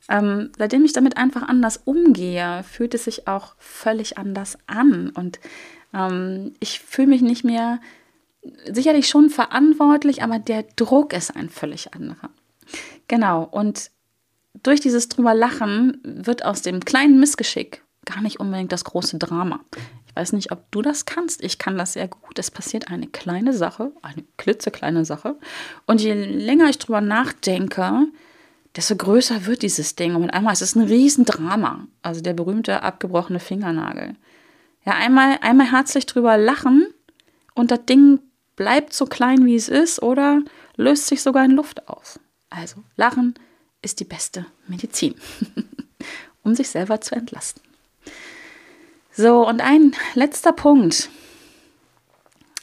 Ähm, 0.09 0.51
seitdem 0.59 0.85
ich 0.85 0.93
damit 0.93 1.19
einfach 1.19 1.47
anders 1.47 1.77
umgehe, 1.85 2.65
fühlt 2.65 2.95
es 2.95 3.05
sich 3.05 3.29
auch 3.29 3.55
völlig 3.59 4.19
anders 4.19 4.59
an 4.67 5.11
und 5.11 5.39
ähm, 5.95 6.55
ich 6.59 6.81
fühle 6.81 7.07
mich 7.07 7.23
nicht 7.23 7.45
mehr 7.45 7.79
sicherlich 8.69 9.09
schon 9.09 9.31
verantwortlich, 9.31 10.25
aber 10.25 10.41
der 10.41 10.65
Druck 10.75 11.13
ist 11.13 11.37
ein 11.37 11.49
völlig 11.49 11.95
anderer. 11.95 12.31
Genau, 13.07 13.45
und 13.45 13.93
durch 14.54 14.80
dieses 14.80 15.09
drüber 15.09 15.35
Lachen 15.35 16.00
wird 16.02 16.45
aus 16.45 16.62
dem 16.62 16.85
kleinen 16.85 17.21
Missgeschick 17.21 17.83
gar 18.04 18.21
nicht 18.23 18.40
unbedingt 18.40 18.73
das 18.73 18.85
große 18.85 19.19
Drama. 19.19 19.61
Ich 20.07 20.16
weiß 20.16 20.33
nicht, 20.33 20.50
ob 20.50 20.71
du 20.73 20.83
das 20.83 21.04
kannst. 21.04 21.42
Ich 21.42 21.59
kann 21.59 21.78
das 21.78 21.92
sehr 21.92 22.09
gut. 22.09 22.38
Es 22.38 22.50
passiert 22.50 22.90
eine 22.90 23.07
kleine 23.07 23.52
Sache, 23.52 23.92
eine 24.02 24.25
klitzekleine 24.37 25.04
Sache. 25.04 25.37
Und 25.87 26.00
je 26.00 26.14
länger 26.14 26.69
ich 26.69 26.78
drüber 26.78 27.00
nachdenke, 27.00 28.09
desto 28.75 28.97
größer 28.97 29.47
wird 29.47 29.62
dieses 29.62 29.95
Ding. 29.95 30.14
Und 30.14 30.23
mit 30.23 30.35
einmal 30.35 30.52
ist 30.52 30.62
es 30.62 30.75
ein 30.75 30.83
Riesendrama. 30.83 31.87
Also 32.02 32.21
der 32.21 32.33
berühmte 32.33 32.83
abgebrochene 32.83 33.38
Fingernagel. 33.38 34.16
Ja, 34.85 34.95
einmal, 34.95 35.38
einmal 35.42 35.71
herzlich 35.71 36.07
drüber 36.07 36.37
lachen 36.37 36.87
und 37.54 37.71
das 37.71 37.85
Ding 37.85 38.21
bleibt 38.57 38.92
so 38.92 39.07
klein, 39.07 39.45
wie 39.45 39.54
es 39.54 39.69
ist, 39.69 40.02
oder 40.02 40.42
löst 40.76 41.07
sich 41.07 41.23
sogar 41.23 41.45
in 41.45 41.52
Luft 41.52 41.88
auf. 41.88 42.19
Also, 42.49 42.83
Lachen 42.97 43.35
ist 43.83 44.01
die 44.01 44.05
beste 44.05 44.47
Medizin, 44.67 45.15
um 46.43 46.55
sich 46.55 46.69
selber 46.69 47.01
zu 47.01 47.15
entlasten. 47.15 47.63
So, 49.13 49.47
und 49.47 49.61
ein 49.61 49.95
letzter 50.15 50.53
Punkt. 50.53 51.11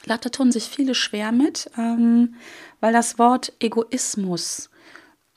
Da 0.06 0.16
tun 0.16 0.50
sich 0.50 0.64
viele 0.64 0.94
schwer 0.94 1.32
mit, 1.32 1.70
ähm, 1.76 2.34
weil 2.80 2.92
das 2.92 3.18
Wort 3.18 3.52
Egoismus 3.60 4.70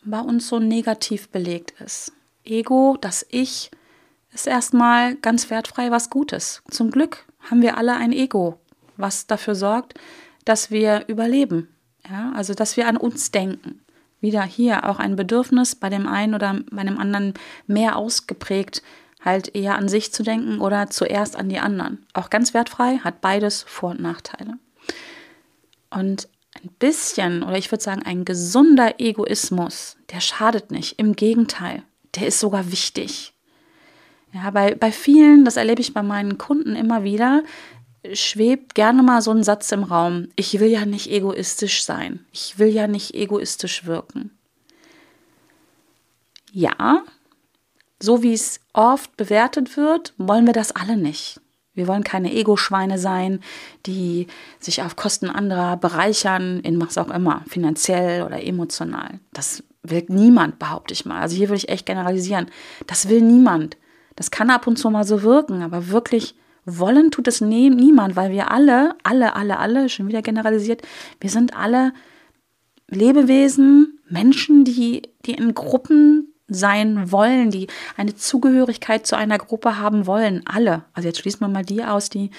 bei 0.04 0.20
uns 0.20 0.48
so 0.48 0.60
negativ 0.60 1.30
belegt 1.30 1.80
ist. 1.82 2.14
Ego, 2.44 2.98
das 3.00 3.26
Ich, 3.30 3.70
ist 4.34 4.48
erstmal 4.48 5.16
ganz 5.16 5.50
wertfrei 5.50 5.92
was 5.92 6.10
Gutes. 6.10 6.62
Zum 6.70 6.90
Glück 6.90 7.26
haben 7.40 7.62
wir 7.62 7.78
alle 7.78 7.96
ein 7.96 8.14
Ego, 8.14 8.60
was 8.98 9.28
dafür 9.28 9.56
sorgt, 9.56 9.94
dass 10.46 10.72
wir 10.72 11.06
überleben. 11.08 11.68
Ja, 12.10 12.32
also 12.34 12.54
dass 12.54 12.78
wir 12.78 12.88
an 12.88 12.98
uns 12.98 13.32
denken. 13.32 13.82
Wieder 14.22 14.44
hier 14.44 14.88
auch 14.88 15.00
ein 15.00 15.16
Bedürfnis 15.16 15.76
bei 15.76 15.90
dem 15.90 16.08
einen 16.08 16.36
oder 16.36 16.60
bei 16.72 16.84
dem 16.84 17.00
anderen 17.00 17.34
mehr 17.68 17.98
ausgeprägt, 17.98 18.82
halt 19.24 19.56
eher 19.56 19.76
an 19.76 19.90
sich 19.90 20.14
zu 20.14 20.24
denken 20.24 20.62
oder 20.62 20.90
zuerst 20.90 21.36
an 21.36 21.50
die 21.50 21.60
anderen. 21.60 22.06
Auch 22.14 22.30
ganz 22.30 22.54
wertfrei, 22.54 23.00
hat 23.00 23.22
beides 23.22 23.64
Vor- 23.64 23.92
und 23.92 24.02
Nachteile. 24.02 24.58
Und 25.90 26.28
ein 26.62 26.70
bisschen, 26.80 27.44
oder 27.44 27.58
ich 27.58 27.72
würde 27.72 27.84
sagen, 27.84 28.04
ein 28.04 28.26
gesunder 28.26 29.00
Egoismus, 29.00 29.98
der 30.12 30.22
schadet 30.22 30.72
nicht. 30.72 31.00
Im 31.00 31.16
Gegenteil, 31.16 31.84
der 32.16 32.28
ist 32.28 32.40
sogar 32.40 32.72
wichtig. 32.72 33.34
Ja, 34.34 34.50
bei, 34.52 34.76
bei 34.76 34.92
vielen, 34.92 35.46
das 35.46 35.58
erlebe 35.58 35.82
ich 35.82 35.94
bei 35.94 36.04
meinen 36.04 36.38
Kunden 36.38 36.76
immer 36.76 37.04
wieder, 37.04 37.44
schwebt 38.14 38.76
gerne 38.76 39.04
mal 39.04 39.22
so 39.22 39.32
ein 39.32 39.44
Satz 39.44 39.72
im 39.72 39.84
Raum. 39.84 40.30
Ich 40.36 40.60
will 40.60 40.70
ja 40.70 40.86
nicht 40.86 41.10
egoistisch 41.10 41.84
sein. 41.84 42.26
Ich 42.32 42.58
will 42.60 42.70
ja 42.70 42.88
nicht 42.88 43.14
egoistisch 43.14 43.86
wirken. 43.86 44.32
Ja, 46.52 47.04
so 48.02 48.24
wie 48.24 48.34
es 48.34 48.60
oft 48.74 49.16
bewertet 49.16 49.78
wird, 49.78 50.14
wollen 50.18 50.46
wir 50.46 50.54
das 50.54 50.76
alle 50.76 50.98
nicht. 50.98 51.40
Wir 51.74 51.88
wollen 51.88 52.04
keine 52.04 52.34
Ego-Schweine 52.34 53.00
sein, 53.00 53.40
die 53.86 54.28
sich 54.60 54.82
auf 54.82 54.98
Kosten 54.98 55.30
anderer 55.30 55.78
bereichern, 55.78 56.60
in 56.60 56.82
was 56.82 56.98
auch 56.98 57.10
immer, 57.10 57.44
finanziell 57.48 58.24
oder 58.24 58.44
emotional. 58.44 59.20
Das 59.32 59.64
will 59.84 60.04
niemand, 60.10 60.60
behaupte 60.60 60.94
ich 60.94 61.06
mal. 61.06 61.22
Also 61.22 61.38
hier 61.38 61.48
würde 61.48 61.60
ich 61.60 61.70
echt 61.70 61.86
generalisieren. 61.86 62.48
Das 62.88 63.08
will 63.08 63.22
niemand. 63.22 63.78
Das 64.18 64.32
kann 64.32 64.50
ab 64.50 64.68
und 64.68 64.78
zu 64.78 64.90
mal 64.90 65.06
so 65.06 65.22
wirken, 65.22 65.62
aber 65.62 65.88
wirklich 65.88 66.36
wollen 66.66 67.12
tut 67.12 67.28
es 67.28 67.42
nie, 67.42 67.70
niemand, 67.70 68.16
weil 68.16 68.32
wir 68.32 68.52
alle, 68.52 68.96
alle, 69.04 69.36
alle, 69.36 69.60
alle, 69.60 69.90
schon 69.90 70.08
wieder 70.08 70.22
generalisiert, 70.22 70.82
wir 71.20 71.30
sind 71.30 71.56
alle 71.56 71.94
Lebewesen, 72.88 74.00
Menschen, 74.10 74.66
die, 74.66 75.04
die 75.26 75.34
in 75.34 75.54
Gruppen 75.54 76.34
sein 76.48 77.12
wollen, 77.12 77.50
die 77.50 77.68
eine 77.96 78.14
Zugehörigkeit 78.14 79.08
zu 79.08 79.16
einer 79.16 79.38
Gruppe 79.38 79.80
haben 79.80 80.06
wollen. 80.06 80.42
Alle. 80.46 80.84
Also 80.94 81.08
jetzt 81.08 81.20
schließen 81.20 81.40
wir 81.40 81.48
mal 81.48 81.64
die 81.64 81.84
aus, 81.84 82.10
die, 82.10 82.30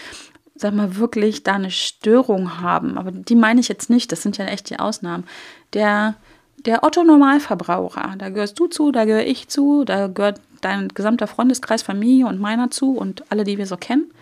sag 0.55 0.75
mal, 0.75 0.97
wirklich 0.97 1.43
da 1.43 1.55
eine 1.55 1.71
Störung 1.71 2.61
haben. 2.61 2.99
Aber 2.99 3.11
die 3.11 3.35
meine 3.35 3.61
ich 3.61 3.69
jetzt 3.69 3.89
nicht. 3.89 4.13
Das 4.13 4.23
sind 4.23 4.37
ja 4.37 4.45
echt 4.45 4.69
die 4.69 4.79
Ausnahmen. 4.79 5.25
Der, 5.73 6.17
der 6.65 6.85
Otto-Normalverbraucher, 6.85 8.15
da 8.19 8.29
gehörst 8.29 8.59
du 8.59 8.67
zu, 8.67 8.93
da 8.93 9.05
gehöre 9.05 9.27
ich 9.27 9.49
zu, 9.49 9.85
da 9.85 10.07
gehört 10.07 10.41
dein 10.61 10.89
gesamter 10.89 11.27
Freundeskreis, 11.27 11.83
Familie 11.83 12.27
und 12.27 12.41
meiner 12.41 12.71
zu 12.71 12.97
und 12.97 13.31
alle, 13.31 13.45
die 13.45 13.59
wir 13.59 13.67
so 13.67 13.77
kennen. 13.77 14.13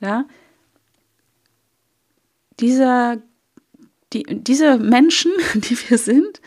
Ja. 0.00 0.24
Dieser, 2.60 3.18
die, 4.12 4.24
diese 4.28 4.78
Menschen, 4.78 5.32
die 5.54 5.76
wir 5.88 5.98
sind, 5.98 6.40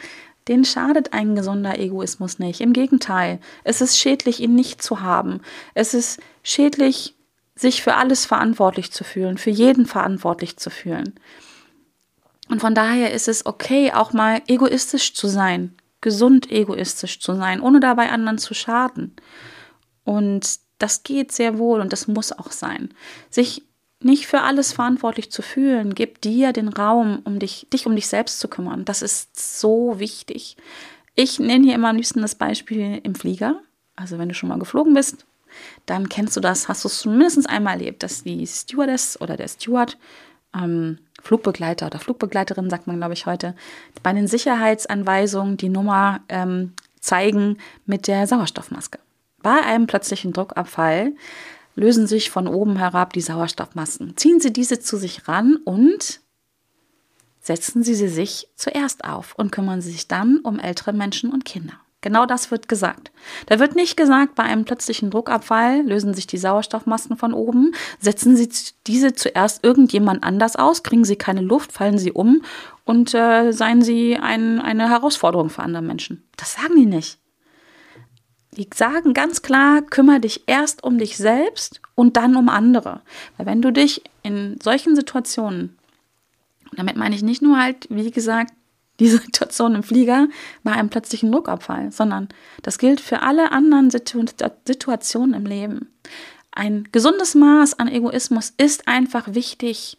denen 0.47 0.65
schadet 0.65 1.13
ein 1.13 1.35
gesunder 1.35 1.77
Egoismus 1.79 2.39
nicht. 2.39 2.59
Im 2.59 2.73
Gegenteil, 2.73 3.39
es 3.63 3.81
ist 3.81 3.97
schädlich, 3.99 4.39
ihn 4.39 4.55
nicht 4.55 4.81
zu 4.81 5.01
haben. 5.01 5.41
Es 5.75 5.93
ist 5.93 6.19
schädlich, 6.41 7.15
sich 7.55 7.83
für 7.83 7.95
alles 7.95 8.25
verantwortlich 8.25 8.91
zu 8.91 9.03
fühlen, 9.03 9.37
für 9.37 9.51
jeden 9.51 9.85
verantwortlich 9.85 10.57
zu 10.57 10.69
fühlen. 10.69 11.13
Und 12.49 12.59
von 12.59 12.75
daher 12.75 13.13
ist 13.13 13.27
es 13.27 13.45
okay, 13.45 13.91
auch 13.93 14.11
mal 14.11 14.41
egoistisch 14.47 15.13
zu 15.13 15.27
sein, 15.27 15.75
gesund 16.01 16.51
egoistisch 16.51 17.19
zu 17.19 17.35
sein, 17.35 17.61
ohne 17.61 17.79
dabei 17.79 18.09
anderen 18.09 18.39
zu 18.39 18.53
schaden. 18.53 19.15
Und 20.03 20.59
das 20.79 21.03
geht 21.03 21.31
sehr 21.31 21.57
wohl 21.57 21.79
und 21.79 21.93
das 21.93 22.07
muss 22.07 22.31
auch 22.31 22.51
sein. 22.51 22.89
Sich 23.29 23.63
nicht 24.01 24.27
für 24.27 24.41
alles 24.41 24.71
verantwortlich 24.71 25.31
zu 25.31 25.41
fühlen, 25.41 25.93
gib 25.93 26.21
dir 26.21 26.53
den 26.53 26.69
Raum, 26.69 27.21
um 27.25 27.37
dich, 27.37 27.67
dich 27.71 27.85
um 27.85 27.95
dich 27.95 28.07
selbst 28.07 28.39
zu 28.39 28.47
kümmern. 28.47 28.85
Das 28.85 29.01
ist 29.01 29.59
so 29.59 29.99
wichtig. 29.99 30.57
Ich 31.15 31.37
nenne 31.37 31.65
hier 31.65 31.75
immer 31.75 31.89
am 31.89 31.97
liebsten 31.97 32.21
das 32.21 32.35
Beispiel 32.35 33.01
im 33.03 33.13
Flieger. 33.13 33.61
Also 33.95 34.17
wenn 34.17 34.29
du 34.29 34.35
schon 34.35 34.49
mal 34.49 34.57
geflogen 34.57 34.93
bist, 34.93 35.25
dann 35.85 36.07
kennst 36.07 36.37
du 36.37 36.39
das, 36.39 36.69
hast 36.69 36.85
du 36.85 36.87
es 36.87 36.99
zumindest 36.99 37.49
einmal 37.49 37.73
erlebt, 37.73 38.03
dass 38.03 38.23
die 38.23 38.47
Stewardess 38.47 39.19
oder 39.19 39.35
der 39.35 39.49
Steward, 39.49 39.97
ähm, 40.55 40.99
Flugbegleiter 41.21 41.87
oder 41.87 41.99
Flugbegleiterin, 41.99 42.69
sagt 42.69 42.87
man, 42.87 42.97
glaube 42.97 43.13
ich, 43.13 43.25
heute, 43.25 43.55
bei 44.03 44.13
den 44.13 44.27
Sicherheitsanweisungen 44.27 45.57
die 45.57 45.69
Nummer 45.69 46.21
ähm, 46.29 46.73
zeigen 46.99 47.57
mit 47.85 48.07
der 48.07 48.27
Sauerstoffmaske. 48.27 48.99
Bei 49.41 49.61
einem 49.61 49.87
plötzlichen 49.87 50.33
Druckabfall 50.33 51.13
lösen 51.75 52.07
sich 52.07 52.29
von 52.29 52.47
oben 52.47 52.77
herab 52.77 53.13
die 53.13 53.21
Sauerstoffmasken. 53.21 54.17
Ziehen 54.17 54.39
Sie 54.39 54.51
diese 54.51 54.79
zu 54.79 54.97
sich 54.97 55.27
ran 55.27 55.57
und 55.63 56.19
setzen 57.41 57.83
Sie 57.83 57.95
sie 57.95 58.09
sich 58.09 58.49
zuerst 58.55 59.05
auf 59.05 59.33
und 59.35 59.51
kümmern 59.51 59.81
Sie 59.81 59.91
sich 59.91 60.07
dann 60.07 60.39
um 60.39 60.59
ältere 60.59 60.93
Menschen 60.93 61.31
und 61.31 61.45
Kinder. 61.45 61.79
Genau 62.01 62.25
das 62.25 62.49
wird 62.49 62.69
gesagt. 62.69 63.11
Da 63.47 63.59
wird 63.59 63.75
nicht 63.75 63.97
gesagt, 63.97 64.35
bei 64.35 64.43
einem 64.43 64.63
plötzlichen 64.63 65.11
Druckabfall 65.11 65.81
lösen 65.81 66.13
sich 66.13 66.27
die 66.27 66.37
Sauerstoffmasken 66.37 67.17
von 67.17 67.33
oben, 67.33 67.73
setzen 67.99 68.37
Sie 68.37 68.49
diese 68.87 69.13
zuerst 69.13 69.65
irgendjemand 69.65 70.23
anders 70.23 70.55
aus, 70.55 70.83
kriegen 70.83 71.03
Sie 71.03 71.17
keine 71.17 71.41
Luft, 71.41 71.73
fallen 71.73 71.97
Sie 71.97 72.13
um 72.13 72.43
und 72.85 73.13
äh, 73.13 73.51
seien 73.51 73.81
Sie 73.81 74.15
ein, 74.15 74.61
eine 74.61 74.89
Herausforderung 74.89 75.49
für 75.49 75.61
andere 75.61 75.83
Menschen. 75.83 76.23
Das 76.37 76.53
sagen 76.53 76.75
die 76.77 76.85
nicht. 76.85 77.19
Die 78.55 78.69
sagen 78.73 79.13
ganz 79.13 79.41
klar, 79.41 79.81
kümmere 79.81 80.21
dich 80.21 80.43
erst 80.47 80.83
um 80.83 80.97
dich 80.97 81.17
selbst 81.17 81.81
und 81.95 82.15
dann 82.15 82.37
um 82.37 82.47
andere. 82.47 83.01
Weil 83.35 83.45
wenn 83.45 83.61
du 83.61 83.71
dich 83.71 84.03
in 84.23 84.57
solchen 84.63 84.95
Situationen, 84.95 85.77
damit 86.75 86.95
meine 86.95 87.15
ich 87.15 87.23
nicht 87.23 87.41
nur 87.41 87.61
halt, 87.61 87.87
wie 87.89 88.09
gesagt, 88.09 88.53
die 88.99 89.07
Situation 89.09 89.75
im 89.75 89.83
Flieger 89.83 90.27
bei 90.63 90.71
einem 90.71 90.89
plötzlichen 90.89 91.31
Druckabfall, 91.31 91.91
sondern 91.91 92.29
das 92.61 92.77
gilt 92.77 93.01
für 93.01 93.21
alle 93.21 93.51
anderen 93.51 93.89
Situ 93.89 94.23
Situationen 94.65 95.33
im 95.33 95.45
Leben. 95.45 95.93
Ein 96.51 96.87
gesundes 96.91 97.35
Maß 97.35 97.79
an 97.79 97.87
Egoismus 97.87 98.53
ist 98.57 98.87
einfach 98.87 99.33
wichtig, 99.33 99.97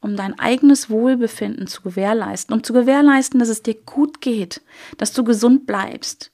um 0.00 0.16
dein 0.16 0.38
eigenes 0.38 0.90
Wohlbefinden 0.90 1.68
zu 1.68 1.80
gewährleisten, 1.82 2.54
um 2.54 2.64
zu 2.64 2.72
gewährleisten, 2.72 3.38
dass 3.38 3.48
es 3.48 3.62
dir 3.62 3.74
gut 3.74 4.20
geht, 4.20 4.60
dass 4.98 5.12
du 5.12 5.22
gesund 5.22 5.66
bleibst. 5.66 6.32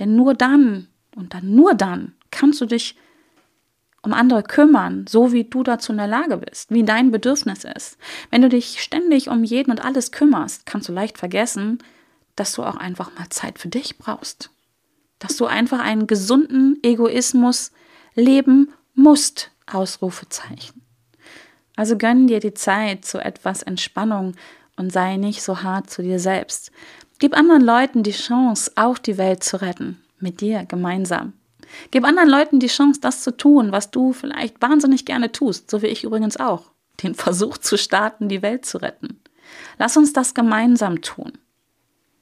Denn 0.00 0.16
nur 0.16 0.34
dann 0.34 0.88
und 1.14 1.32
dann 1.32 1.54
nur 1.54 1.74
dann 1.74 2.14
kannst 2.30 2.60
du 2.60 2.66
dich 2.66 2.96
um 4.04 4.12
andere 4.12 4.42
kümmern, 4.42 5.06
so 5.08 5.32
wie 5.32 5.44
du 5.44 5.62
dazu 5.62 5.92
in 5.92 5.98
der 5.98 6.06
Lage 6.06 6.36
bist, 6.36 6.70
wie 6.70 6.84
dein 6.84 7.10
Bedürfnis 7.10 7.64
ist. 7.64 7.96
Wenn 8.30 8.42
du 8.42 8.48
dich 8.48 8.82
ständig 8.82 9.28
um 9.28 9.44
jeden 9.44 9.70
und 9.70 9.84
alles 9.84 10.12
kümmerst, 10.12 10.66
kannst 10.66 10.88
du 10.88 10.92
leicht 10.92 11.18
vergessen, 11.18 11.78
dass 12.36 12.52
du 12.52 12.62
auch 12.62 12.76
einfach 12.76 13.16
mal 13.18 13.28
Zeit 13.30 13.58
für 13.58 13.68
dich 13.68 13.98
brauchst. 13.98 14.50
Dass 15.18 15.36
du 15.36 15.46
einfach 15.46 15.80
einen 15.80 16.06
gesunden 16.06 16.78
Egoismus 16.82 17.72
leben 18.14 18.72
musst. 18.94 19.50
Ausrufezeichen. 19.66 20.82
Also 21.74 21.96
gönn 21.96 22.26
dir 22.26 22.38
die 22.38 22.52
Zeit 22.52 23.06
zu 23.06 23.18
etwas 23.18 23.62
Entspannung 23.62 24.34
und 24.76 24.92
sei 24.92 25.16
nicht 25.16 25.42
so 25.42 25.62
hart 25.62 25.88
zu 25.88 26.02
dir 26.02 26.18
selbst. 26.18 26.70
Gib 27.18 27.34
anderen 27.34 27.62
Leuten 27.62 28.02
die 28.02 28.12
Chance, 28.12 28.72
auch 28.76 28.98
die 28.98 29.16
Welt 29.16 29.42
zu 29.42 29.62
retten 29.62 30.02
mit 30.18 30.42
dir 30.42 30.66
gemeinsam. 30.66 31.32
Gib 31.90 32.04
anderen 32.04 32.28
Leuten 32.28 32.60
die 32.60 32.68
Chance, 32.68 33.00
das 33.00 33.22
zu 33.22 33.36
tun, 33.36 33.72
was 33.72 33.90
du 33.90 34.12
vielleicht 34.12 34.60
wahnsinnig 34.60 35.04
gerne 35.04 35.32
tust, 35.32 35.70
so 35.70 35.82
wie 35.82 35.86
ich 35.86 36.04
übrigens 36.04 36.36
auch, 36.36 36.72
den 37.02 37.14
Versuch 37.14 37.58
zu 37.58 37.76
starten, 37.76 38.28
die 38.28 38.42
Welt 38.42 38.64
zu 38.66 38.78
retten. 38.78 39.20
Lass 39.78 39.96
uns 39.96 40.12
das 40.12 40.34
gemeinsam 40.34 41.02
tun. 41.02 41.32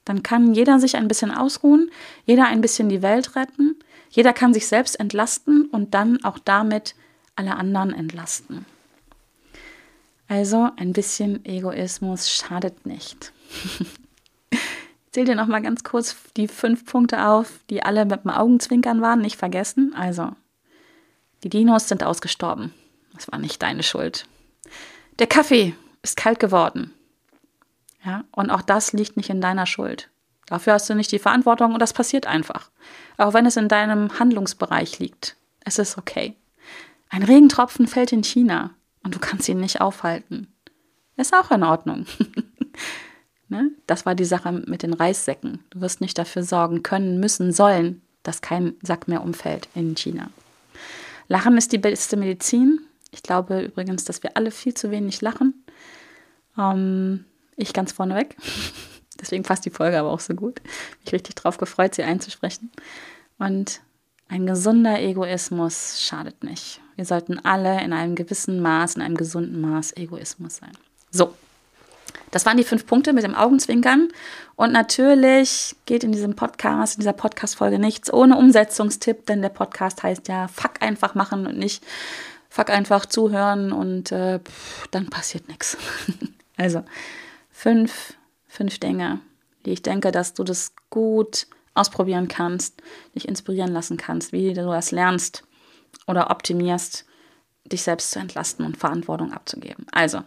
Dann 0.04 0.22
kann 0.22 0.52
jeder 0.54 0.80
sich 0.80 0.96
ein 0.96 1.08
bisschen 1.08 1.30
ausruhen, 1.30 1.90
jeder 2.24 2.46
ein 2.46 2.60
bisschen 2.60 2.88
die 2.88 3.02
Welt 3.02 3.36
retten, 3.36 3.76
jeder 4.10 4.32
kann 4.32 4.52
sich 4.52 4.66
selbst 4.66 4.98
entlasten 4.98 5.66
und 5.66 5.94
dann 5.94 6.22
auch 6.24 6.38
damit 6.38 6.94
alle 7.36 7.54
anderen 7.56 7.94
entlasten. 7.94 8.66
Also 10.28 10.70
ein 10.76 10.92
bisschen 10.92 11.44
Egoismus 11.44 12.30
schadet 12.30 12.86
nicht. 12.86 13.32
zähle 15.12 15.26
dir 15.26 15.34
noch 15.34 15.46
mal 15.46 15.62
ganz 15.62 15.84
kurz 15.84 16.16
die 16.36 16.48
fünf 16.48 16.86
Punkte 16.86 17.26
auf, 17.26 17.60
die 17.70 17.82
alle 17.82 18.04
mit 18.04 18.24
dem 18.24 18.30
Augenzwinkern 18.30 19.00
waren, 19.00 19.20
nicht 19.20 19.36
vergessen. 19.36 19.94
Also, 19.94 20.30
die 21.44 21.48
Dinos 21.48 21.88
sind 21.88 22.02
ausgestorben. 22.02 22.72
Das 23.14 23.30
war 23.30 23.38
nicht 23.38 23.62
deine 23.62 23.82
Schuld. 23.82 24.26
Der 25.18 25.26
Kaffee 25.26 25.74
ist 26.02 26.16
kalt 26.16 26.40
geworden. 26.40 26.92
Ja, 28.04 28.24
und 28.32 28.50
auch 28.50 28.62
das 28.62 28.92
liegt 28.92 29.16
nicht 29.16 29.30
in 29.30 29.40
deiner 29.40 29.66
Schuld. 29.66 30.08
Dafür 30.46 30.72
hast 30.74 30.90
du 30.90 30.94
nicht 30.94 31.12
die 31.12 31.18
Verantwortung 31.18 31.74
und 31.74 31.78
das 31.78 31.92
passiert 31.92 32.26
einfach. 32.26 32.70
Auch 33.16 33.32
wenn 33.32 33.46
es 33.46 33.56
in 33.56 33.68
deinem 33.68 34.18
Handlungsbereich 34.18 34.98
liegt. 34.98 35.36
Es 35.64 35.78
ist 35.78 35.98
okay. 35.98 36.36
Ein 37.10 37.22
Regentropfen 37.22 37.86
fällt 37.86 38.12
in 38.12 38.24
China 38.24 38.70
und 39.04 39.14
du 39.14 39.18
kannst 39.18 39.48
ihn 39.48 39.60
nicht 39.60 39.80
aufhalten. 39.80 40.52
Ist 41.16 41.34
auch 41.34 41.50
in 41.50 41.62
Ordnung. 41.62 42.06
ne? 43.52 43.70
Das 43.86 44.04
war 44.04 44.16
die 44.16 44.24
Sache 44.24 44.50
mit 44.50 44.82
den 44.82 44.94
Reissäcken. 44.94 45.60
Du 45.70 45.80
wirst 45.80 46.00
nicht 46.00 46.18
dafür 46.18 46.42
sorgen 46.42 46.82
können, 46.82 47.20
müssen, 47.20 47.52
sollen, 47.52 48.02
dass 48.24 48.40
kein 48.40 48.74
Sack 48.82 49.06
mehr 49.06 49.22
umfällt 49.22 49.68
in 49.74 49.94
China. 49.94 50.30
Lachen 51.28 51.56
ist 51.56 51.70
die 51.72 51.78
beste 51.78 52.16
Medizin. 52.16 52.80
Ich 53.12 53.22
glaube 53.22 53.62
übrigens, 53.62 54.04
dass 54.04 54.22
wir 54.22 54.36
alle 54.36 54.50
viel 54.50 54.74
zu 54.74 54.90
wenig 54.90 55.20
lachen. 55.20 55.64
Ähm, 56.58 57.24
ich 57.56 57.72
ganz 57.72 57.92
vorneweg. 57.92 58.36
Deswegen 59.20 59.44
passt 59.44 59.64
die 59.64 59.70
Folge 59.70 59.98
aber 59.98 60.10
auch 60.10 60.20
so 60.20 60.34
gut. 60.34 60.60
Mich 61.04 61.12
richtig 61.12 61.36
drauf 61.36 61.58
gefreut, 61.58 61.94
sie 61.94 62.02
einzusprechen. 62.02 62.72
Und 63.38 63.80
ein 64.28 64.46
gesunder 64.46 65.00
Egoismus 65.00 66.00
schadet 66.00 66.42
nicht. 66.42 66.80
Wir 66.96 67.04
sollten 67.04 67.38
alle 67.38 67.82
in 67.82 67.92
einem 67.92 68.14
gewissen 68.14 68.60
Maß, 68.60 68.96
in 68.96 69.02
einem 69.02 69.16
gesunden 69.16 69.60
Maß 69.60 69.96
Egoismus 69.96 70.56
sein. 70.56 70.72
So, 71.10 71.34
das 72.30 72.46
waren 72.46 72.56
die 72.56 72.64
fünf 72.64 72.86
Punkte 72.86 73.12
mit 73.12 73.24
dem 73.24 73.34
Augenzwinkern. 73.34 74.08
Und 74.56 74.72
natürlich 74.72 75.76
geht 75.86 76.04
in 76.04 76.12
diesem 76.12 76.34
Podcast, 76.34 76.96
in 76.96 77.00
dieser 77.00 77.12
Podcast-Folge 77.12 77.78
nichts 77.78 78.12
ohne 78.12 78.36
Umsetzungstipp, 78.36 79.26
denn 79.26 79.42
der 79.42 79.48
Podcast 79.48 80.02
heißt 80.02 80.28
ja 80.28 80.48
Fuck 80.48 80.80
einfach 80.80 81.14
machen 81.14 81.46
und 81.46 81.58
nicht 81.58 81.84
Fuck 82.48 82.70
einfach 82.70 83.06
zuhören 83.06 83.72
und 83.72 84.12
äh, 84.12 84.38
pff, 84.38 84.86
dann 84.88 85.08
passiert 85.08 85.48
nichts. 85.48 85.76
Also 86.58 86.84
fünf, 87.50 88.12
fünf 88.46 88.78
Dinge, 88.78 89.20
die 89.64 89.70
ich 89.70 89.82
denke, 89.82 90.12
dass 90.12 90.34
du 90.34 90.44
das 90.44 90.74
gut 90.90 91.46
ausprobieren 91.74 92.28
kannst, 92.28 92.82
dich 93.14 93.26
inspirieren 93.26 93.72
lassen 93.72 93.96
kannst, 93.96 94.32
wie 94.32 94.52
du 94.52 94.66
das 94.66 94.90
lernst 94.90 95.44
oder 96.06 96.30
optimierst, 96.30 97.06
dich 97.64 97.82
selbst 97.82 98.10
zu 98.10 98.18
entlasten 98.18 98.66
und 98.66 98.76
Verantwortung 98.76 99.32
abzugeben. 99.32 99.86
Also, 99.92 100.22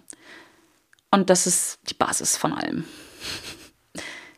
und 1.15 1.30
das 1.30 1.47
ist 1.47 1.80
die 1.89 1.93
Basis 1.93 2.38
von 2.38 2.54
allem. 2.54 2.84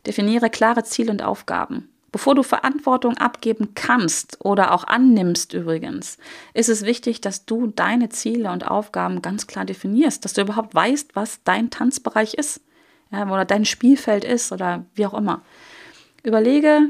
Definiere 0.06 0.50
klare 0.50 0.84
Ziele 0.84 1.12
und 1.12 1.24
Aufgaben. 1.24 1.90
Bevor 2.12 2.36
du 2.36 2.44
Verantwortung 2.44 3.18
abgeben 3.18 3.74
kannst 3.76 4.38
oder 4.40 4.74
auch 4.74 4.86
annimmst 4.86 5.54
übrigens, 5.54 6.18
ist 6.54 6.70
es 6.70 6.84
wichtig, 6.84 7.20
dass 7.20 7.46
du 7.46 7.68
deine 7.68 8.10
Ziele 8.10 8.52
und 8.52 8.66
Aufgaben 8.66 9.22
ganz 9.22 9.46
klar 9.46 9.66
definierst, 9.66 10.24
dass 10.24 10.34
du 10.34 10.42
überhaupt 10.42 10.74
weißt, 10.74 11.16
was 11.16 11.44
dein 11.44 11.70
Tanzbereich 11.70 12.36
ist 12.36 12.62
ja, 13.12 13.30
oder 13.30 13.44
dein 13.44 13.66
Spielfeld 13.66 14.24
ist 14.24 14.52
oder 14.52 14.86
wie 14.96 15.06
auch 15.06 15.13
immer. 15.13 15.42
Überlege 16.24 16.90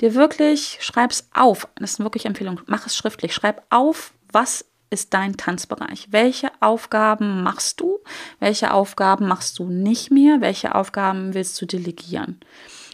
dir 0.00 0.14
wirklich, 0.14 0.78
schreib 0.80 1.12
es 1.12 1.28
auf. 1.32 1.68
Das 1.76 1.92
ist 1.92 2.00
eine 2.00 2.06
wirklich 2.06 2.26
Empfehlung. 2.26 2.60
Mach 2.66 2.86
es 2.86 2.96
schriftlich. 2.96 3.34
Schreib 3.34 3.62
auf, 3.70 4.12
was 4.32 4.64
ist 4.90 5.14
dein 5.14 5.36
Tanzbereich? 5.36 6.08
Welche 6.10 6.50
Aufgaben 6.60 7.42
machst 7.42 7.80
du? 7.80 7.98
Welche 8.38 8.72
Aufgaben 8.72 9.26
machst 9.26 9.58
du 9.58 9.68
nicht 9.68 10.10
mehr? 10.10 10.40
Welche 10.40 10.74
Aufgaben 10.74 11.34
willst 11.34 11.60
du 11.60 11.66
delegieren? 11.66 12.40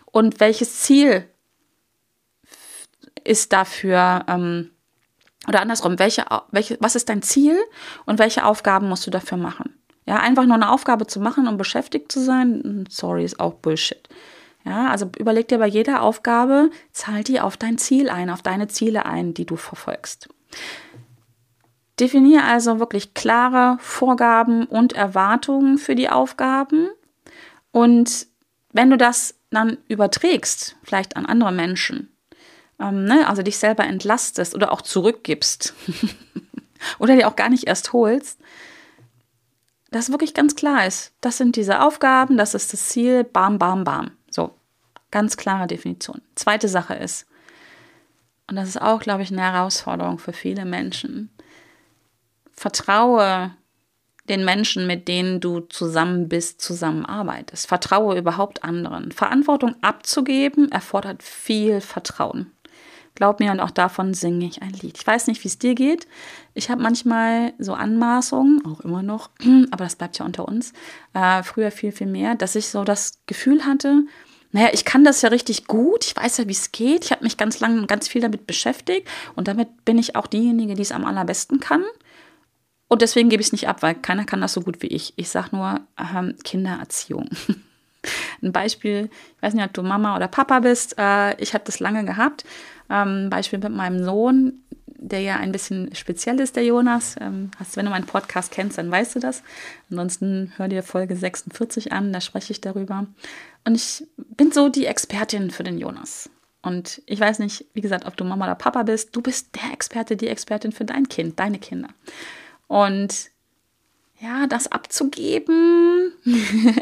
Und 0.06 0.40
welches 0.40 0.80
Ziel 0.80 1.28
ist 3.24 3.52
dafür, 3.52 4.24
ähm, 4.28 4.70
oder 5.48 5.60
andersrum, 5.60 5.98
welche, 5.98 6.24
welche, 6.50 6.76
was 6.80 6.94
ist 6.94 7.08
dein 7.08 7.22
Ziel 7.22 7.58
und 8.06 8.18
welche 8.18 8.44
Aufgaben 8.44 8.88
musst 8.88 9.06
du 9.06 9.10
dafür 9.10 9.38
machen? 9.38 9.74
Ja, 10.06 10.16
einfach 10.16 10.44
nur 10.44 10.54
eine 10.54 10.70
Aufgabe 10.70 11.06
zu 11.06 11.20
machen, 11.20 11.46
um 11.46 11.56
beschäftigt 11.56 12.10
zu 12.10 12.20
sein, 12.20 12.84
sorry, 12.88 13.24
ist 13.24 13.38
auch 13.38 13.54
Bullshit. 13.54 14.08
Ja, 14.64 14.88
also 14.88 15.10
überleg 15.18 15.48
dir 15.48 15.58
bei 15.58 15.66
jeder 15.66 16.02
Aufgabe, 16.02 16.70
zahl 16.92 17.24
die 17.24 17.40
auf 17.40 17.56
dein 17.56 17.78
Ziel 17.78 18.08
ein, 18.08 18.30
auf 18.30 18.42
deine 18.42 18.68
Ziele 18.68 19.06
ein, 19.06 19.34
die 19.34 19.46
du 19.46 19.56
verfolgst. 19.56 20.28
Definiere 22.00 22.44
also 22.44 22.78
wirklich 22.78 23.14
klare 23.14 23.76
Vorgaben 23.80 24.64
und 24.64 24.94
Erwartungen 24.94 25.78
für 25.78 25.94
die 25.94 26.08
Aufgaben. 26.08 26.88
Und 27.70 28.26
wenn 28.72 28.90
du 28.90 28.96
das 28.96 29.34
dann 29.50 29.78
überträgst, 29.88 30.76
vielleicht 30.82 31.16
an 31.16 31.26
andere 31.26 31.52
Menschen, 31.52 32.12
ähm, 32.78 33.04
ne, 33.04 33.28
also 33.28 33.42
dich 33.42 33.58
selber 33.58 33.84
entlastest 33.84 34.54
oder 34.54 34.72
auch 34.72 34.82
zurückgibst 34.82 35.74
oder 36.98 37.14
dir 37.14 37.28
auch 37.28 37.36
gar 37.36 37.50
nicht 37.50 37.66
erst 37.66 37.92
holst, 37.92 38.40
dass 39.90 40.10
wirklich 40.10 40.32
ganz 40.32 40.56
klar 40.56 40.86
ist, 40.86 41.12
das 41.20 41.36
sind 41.36 41.56
diese 41.56 41.82
Aufgaben, 41.82 42.38
das 42.38 42.54
ist 42.54 42.72
das 42.72 42.88
Ziel, 42.88 43.24
bam, 43.24 43.58
bam, 43.58 43.84
bam. 43.84 44.10
So, 44.30 44.54
ganz 45.10 45.36
klare 45.36 45.66
Definition. 45.66 46.22
Zweite 46.34 46.68
Sache 46.68 46.94
ist, 46.94 47.26
und 48.48 48.56
das 48.56 48.68
ist 48.68 48.80
auch, 48.80 49.00
glaube 49.00 49.22
ich, 49.22 49.30
eine 49.30 49.42
Herausforderung 49.42 50.18
für 50.18 50.32
viele 50.32 50.64
Menschen, 50.64 51.30
vertraue 52.52 53.54
den 54.28 54.44
Menschen, 54.44 54.86
mit 54.86 55.08
denen 55.08 55.40
du 55.40 55.60
zusammen 55.60 56.28
bist, 56.28 56.60
zusammenarbeitest. 56.60 57.66
Vertraue 57.66 58.16
überhaupt 58.16 58.62
anderen. 58.62 59.10
Verantwortung 59.10 59.74
abzugeben 59.82 60.70
erfordert 60.70 61.22
viel 61.22 61.80
Vertrauen. 61.80 62.52
Glaub 63.14 63.40
mir, 63.40 63.52
und 63.52 63.60
auch 63.60 63.70
davon 63.70 64.14
singe 64.14 64.46
ich 64.46 64.62
ein 64.62 64.72
Lied. 64.72 64.96
Ich 64.98 65.06
weiß 65.06 65.26
nicht, 65.26 65.44
wie 65.44 65.48
es 65.48 65.58
dir 65.58 65.74
geht. 65.74 66.06
Ich 66.54 66.70
habe 66.70 66.82
manchmal 66.82 67.52
so 67.58 67.74
Anmaßungen, 67.74 68.64
auch 68.64 68.80
immer 68.80 69.02
noch, 69.02 69.30
aber 69.70 69.84
das 69.84 69.96
bleibt 69.96 70.18
ja 70.18 70.24
unter 70.24 70.48
uns, 70.48 70.72
äh, 71.12 71.42
früher 71.42 71.70
viel, 71.70 71.92
viel 71.92 72.06
mehr, 72.06 72.36
dass 72.36 72.54
ich 72.54 72.68
so 72.68 72.84
das 72.84 73.20
Gefühl 73.26 73.66
hatte, 73.66 74.04
naja, 74.52 74.68
ich 74.72 74.84
kann 74.84 75.02
das 75.02 75.22
ja 75.22 75.30
richtig 75.30 75.66
gut, 75.66 76.06
ich 76.06 76.16
weiß 76.16 76.38
ja, 76.38 76.48
wie 76.48 76.52
es 76.52 76.72
geht, 76.72 77.04
ich 77.04 77.10
habe 77.10 77.24
mich 77.24 77.38
ganz 77.38 77.60
lange 77.60 77.80
und 77.80 77.88
ganz 77.88 78.08
viel 78.08 78.20
damit 78.20 78.46
beschäftigt 78.46 79.08
und 79.34 79.48
damit 79.48 79.84
bin 79.84 79.98
ich 79.98 80.14
auch 80.14 80.26
diejenige, 80.26 80.74
die 80.74 80.82
es 80.82 80.92
am 80.92 81.06
allerbesten 81.06 81.58
kann. 81.58 81.84
Und 82.92 83.00
deswegen 83.00 83.30
gebe 83.30 83.40
ich 83.40 83.46
es 83.46 83.52
nicht 83.52 83.68
ab, 83.68 83.80
weil 83.80 83.94
keiner 83.94 84.26
kann 84.26 84.42
das 84.42 84.52
so 84.52 84.60
gut 84.60 84.82
wie 84.82 84.88
ich. 84.88 85.14
Ich 85.16 85.30
sage 85.30 85.56
nur 85.56 85.80
ähm, 85.98 86.34
Kindererziehung. 86.44 87.30
Ein 88.42 88.52
Beispiel, 88.52 89.08
ich 89.34 89.42
weiß 89.42 89.54
nicht, 89.54 89.64
ob 89.64 89.72
du 89.72 89.82
Mama 89.82 90.14
oder 90.14 90.28
Papa 90.28 90.60
bist. 90.60 90.98
Äh, 90.98 91.40
ich 91.40 91.54
habe 91.54 91.64
das 91.64 91.80
lange 91.80 92.04
gehabt. 92.04 92.44
Ähm, 92.90 93.30
Beispiel 93.30 93.60
mit 93.60 93.72
meinem 93.72 94.04
Sohn, 94.04 94.60
der 94.86 95.20
ja 95.20 95.36
ein 95.36 95.52
bisschen 95.52 95.94
speziell 95.94 96.38
ist, 96.38 96.54
der 96.54 96.66
Jonas. 96.66 97.16
Ähm, 97.18 97.50
hast, 97.58 97.78
wenn 97.78 97.86
du 97.86 97.90
meinen 97.90 98.04
Podcast 98.04 98.52
kennst, 98.52 98.76
dann 98.76 98.90
weißt 98.90 99.14
du 99.14 99.20
das. 99.20 99.42
Ansonsten 99.90 100.52
hör 100.58 100.68
dir 100.68 100.82
Folge 100.82 101.16
46 101.16 101.92
an, 101.92 102.12
da 102.12 102.20
spreche 102.20 102.52
ich 102.52 102.60
darüber. 102.60 103.06
Und 103.64 103.74
ich 103.74 104.06
bin 104.16 104.52
so 104.52 104.68
die 104.68 104.84
Expertin 104.84 105.50
für 105.50 105.64
den 105.64 105.78
Jonas. 105.78 106.28
Und 106.60 107.00
ich 107.06 107.18
weiß 107.18 107.38
nicht, 107.38 107.64
wie 107.72 107.80
gesagt, 107.80 108.04
ob 108.04 108.18
du 108.18 108.24
Mama 108.24 108.44
oder 108.44 108.54
Papa 108.54 108.82
bist. 108.82 109.16
Du 109.16 109.22
bist 109.22 109.48
der 109.54 109.72
Experte, 109.72 110.14
die 110.14 110.28
Expertin 110.28 110.72
für 110.72 110.84
dein 110.84 111.08
Kind, 111.08 111.40
deine 111.40 111.58
Kinder. 111.58 111.88
Und 112.72 113.28
ja, 114.18 114.46
das 114.46 114.66
abzugeben 114.72 116.14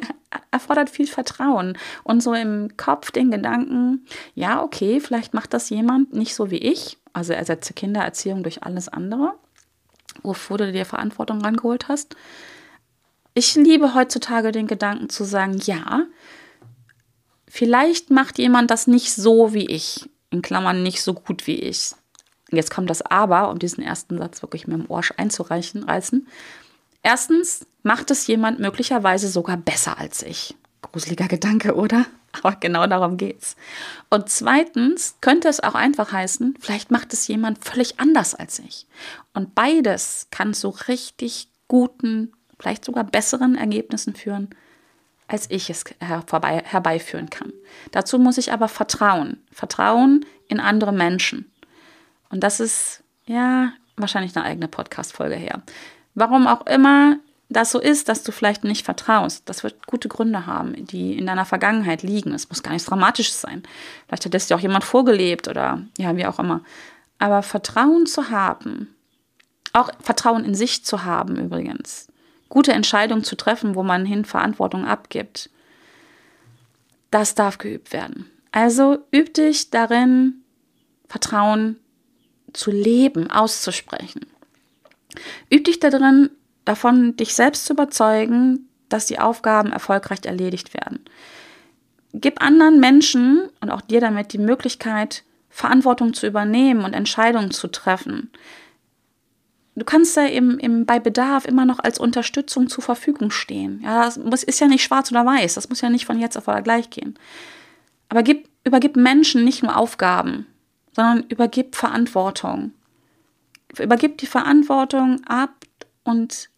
erfordert 0.53 0.89
viel 0.89 1.09
Vertrauen 1.09 1.77
und 2.05 2.23
so 2.23 2.33
im 2.33 2.77
Kopf 2.77 3.11
den 3.11 3.33
Gedanken, 3.33 4.07
ja, 4.37 4.63
okay, 4.63 5.01
vielleicht 5.01 5.35
macht 5.35 5.53
das 5.53 5.69
jemand 5.69 6.13
nicht 6.13 6.37
so 6.37 6.53
wie 6.53 6.59
ich, 6.59 6.97
also 7.13 7.33
ersetze 7.33 7.75
Kindererziehung 7.75 8.45
durch 8.45 8.63
alles 8.63 8.89
andere, 8.89 9.35
wofür 10.23 10.59
du 10.59 10.71
dir 10.71 10.87
Verantwortung 10.87 11.41
rangeholt 11.41 11.89
hast. 11.89 12.15
Ich 13.35 13.57
liebe 13.57 13.93
heutzutage 13.93 14.53
den 14.53 14.69
Gedanken 14.69 15.09
zu 15.09 15.25
sagen, 15.25 15.59
ja, 15.65 16.05
vielleicht 17.49 18.11
macht 18.11 18.39
jemand 18.39 18.71
das 18.71 18.87
nicht 18.87 19.13
so 19.13 19.53
wie 19.55 19.67
ich, 19.67 20.09
in 20.31 20.41
Klammern 20.41 20.85
nicht 20.85 21.03
so 21.03 21.15
gut 21.15 21.49
wie 21.49 21.59
ich. 21.59 21.95
Jetzt 22.51 22.71
kommt 22.71 22.91
das 22.91 23.03
Aber, 23.03 23.51
um 23.51 23.59
diesen 23.59 23.83
ersten 23.83 24.19
Satz 24.19 24.43
wirklich 24.43 24.67
mit 24.67 24.79
dem 24.79 24.91
Ohr 24.91 25.03
einzureichen, 25.17 25.85
reißen. 25.85 26.27
Erstens 27.03 27.67
macht 27.83 28.11
es 28.11 28.27
jemand 28.27 28.61
möglicherweise 28.61 29.29
sogar 29.29 29.57
besser 29.57 29.99
als 29.99 30.23
ich. 30.23 30.55
Gruseliger 30.83 31.29
Gedanke, 31.29 31.75
oder? 31.75 32.07
Aber 32.43 32.57
genau 32.57 32.87
darum 32.87 33.17
geht's. 33.17 33.57
Und 34.09 34.29
zweitens 34.29 35.17
könnte 35.21 35.49
es 35.49 35.61
auch 35.61 35.75
einfach 35.75 36.13
heißen, 36.13 36.55
vielleicht 36.61 36.91
macht 36.91 37.13
es 37.13 37.27
jemand 37.27 37.65
völlig 37.65 37.99
anders 37.99 38.35
als 38.35 38.59
ich. 38.61 38.87
Und 39.35 39.55
beides 39.55 40.29
kann 40.31 40.55
zu 40.55 40.69
richtig 40.89 41.49
guten, 41.69 42.33
vielleicht 42.59 42.85
sogar 42.85 43.05
besseren 43.05 43.57
Ergebnissen 43.57 44.15
führen, 44.15 44.51
als 45.27 45.49
ich 45.51 45.71
es 45.71 45.85
herbei, 46.01 46.63
herbeiführen 46.65 47.31
kann. 47.31 47.53
Dazu 47.93 48.19
muss 48.19 48.39
ich 48.39 48.53
aber 48.53 48.69
vertrauen. 48.69 49.43
Vertrauen 49.53 50.27
in 50.49 50.61
andere 50.61 50.93
Menschen. 50.93 51.50
Und 52.31 52.41
das 52.41 52.61
ist 52.61 53.03
ja 53.27 53.73
wahrscheinlich 53.97 54.35
eine 54.35 54.47
eigene 54.47 54.69
Podcast-Folge 54.69 55.37
her. 55.37 55.63
Warum 56.15 56.47
auch 56.47 56.67
immer 56.67 57.19
das 57.51 57.73
so 57.73 57.81
ist, 57.81 58.09
dass 58.09 58.23
du 58.23 58.31
vielleicht 58.31 58.63
nicht 58.63 58.85
vertraust, 58.85 59.49
das 59.49 59.65
wird 59.65 59.87
gute 59.87 60.09
Gründe 60.09 60.47
haben, 60.47 60.87
die 60.87 61.19
in 61.19 61.27
deiner 61.27 61.45
Vergangenheit 61.45 62.05
liegen. 62.05 62.33
Es 62.33 62.49
muss 62.49 62.63
gar 62.63 62.71
nichts 62.71 62.87
Dramatisches 62.87 63.41
sein. 63.41 63.65
Vielleicht 64.07 64.25
hat 64.25 64.35
es 64.35 64.47
dir 64.47 64.55
auch 64.55 64.61
jemand 64.61 64.85
vorgelebt 64.85 65.49
oder 65.49 65.83
ja, 65.99 66.17
wie 66.17 66.27
auch 66.27 66.39
immer. 66.39 66.63
Aber 67.19 67.43
Vertrauen 67.43 68.07
zu 68.07 68.31
haben, 68.31 68.95
auch 69.73 69.91
Vertrauen 70.01 70.45
in 70.45 70.55
sich 70.55 70.85
zu 70.85 71.05
haben 71.05 71.37
übrigens, 71.37 72.07
gute 72.49 72.73
Entscheidungen 72.73 73.25
zu 73.25 73.37
treffen, 73.37 73.75
wo 73.75 73.83
man 73.83 74.07
hin 74.07 74.25
Verantwortung 74.25 74.87
abgibt, 74.87 75.51
das 77.11 77.35
darf 77.35 77.59
geübt 77.59 77.93
werden. 77.93 78.31
Also 78.53 78.99
üb 79.13 79.35
dich 79.35 79.71
darin, 79.71 80.45
Vertrauen 81.09 81.81
zu 82.53 82.71
leben, 82.71 83.31
auszusprechen. 83.31 84.27
Üb 85.53 85.65
dich 85.65 85.81
darin, 85.81 86.31
davon 86.65 87.17
dich 87.17 87.35
selbst 87.35 87.67
zu 87.67 87.73
überzeugen, 87.73 88.69
dass 88.89 89.07
die 89.07 89.19
Aufgaben 89.19 89.73
erfolgreich 89.73 90.21
erledigt 90.25 90.75
werden. 90.75 91.05
Gib 92.13 92.43
anderen 92.43 92.81
Menschen 92.81 93.49
und 93.61 93.71
auch 93.71 93.81
dir 93.81 94.01
damit 94.01 94.33
die 94.33 94.39
Möglichkeit, 94.39 95.23
Verantwortung 95.49 96.15
zu 96.15 96.27
übernehmen 96.27 96.85
und 96.85 96.93
Entscheidungen 96.93 97.51
zu 97.51 97.69
treffen. 97.69 98.31
Du 99.77 99.85
kannst 99.85 100.17
da 100.17 100.27
eben, 100.27 100.59
eben 100.59 100.87
bei 100.87 100.99
Bedarf 100.99 101.45
immer 101.45 101.65
noch 101.65 101.79
als 101.79 101.99
Unterstützung 101.99 102.69
zur 102.69 102.83
Verfügung 102.83 103.31
stehen. 103.31 103.81
Ja, 103.83 104.05
das 104.05 104.19
muss, 104.19 104.43
ist 104.43 104.61
ja 104.61 104.67
nicht 104.67 104.83
schwarz 104.83 105.11
oder 105.11 105.25
weiß, 105.25 105.55
das 105.55 105.69
muss 105.69 105.81
ja 105.81 105.91
nicht 105.91 106.07
von 106.07 106.19
jetzt 106.19 106.37
auf 106.37 106.47
gleich 106.65 106.91
gehen. 106.91 107.19
Aber 108.09 108.23
gib, 108.23 108.49
übergib 108.65 108.97
Menschen 108.97 109.45
nicht 109.45 109.63
nur 109.63 109.77
Aufgaben, 109.77 110.47
sondern 110.93 111.25
übergib 111.29 111.77
Verantwortung. 111.77 112.73
Übergib 113.79 114.19
die 114.19 114.27
Verantwortung 114.27 115.23
ab 115.27 115.55
und 116.05 116.51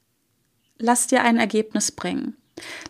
lass 0.79 1.07
dir 1.07 1.23
ein 1.23 1.39
Ergebnis 1.39 1.93
bringen. 1.93 2.37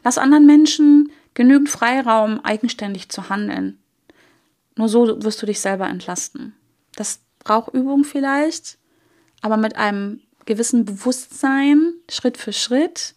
Lass 0.04 0.18
anderen 0.18 0.46
Menschen 0.46 1.10
genügend 1.34 1.68
Freiraum, 1.68 2.40
eigenständig 2.44 3.08
zu 3.08 3.28
handeln. 3.28 3.78
Nur 4.76 4.88
so 4.88 5.22
wirst 5.22 5.42
du 5.42 5.46
dich 5.46 5.60
selber 5.60 5.88
entlasten. 5.88 6.54
Das 6.94 7.20
braucht 7.40 7.74
Übung 7.74 8.04
vielleicht, 8.04 8.78
aber 9.40 9.56
mit 9.56 9.76
einem 9.76 10.20
gewissen 10.44 10.84
Bewusstsein, 10.84 11.94
Schritt 12.10 12.36
für 12.36 12.52
Schritt. 12.52 13.14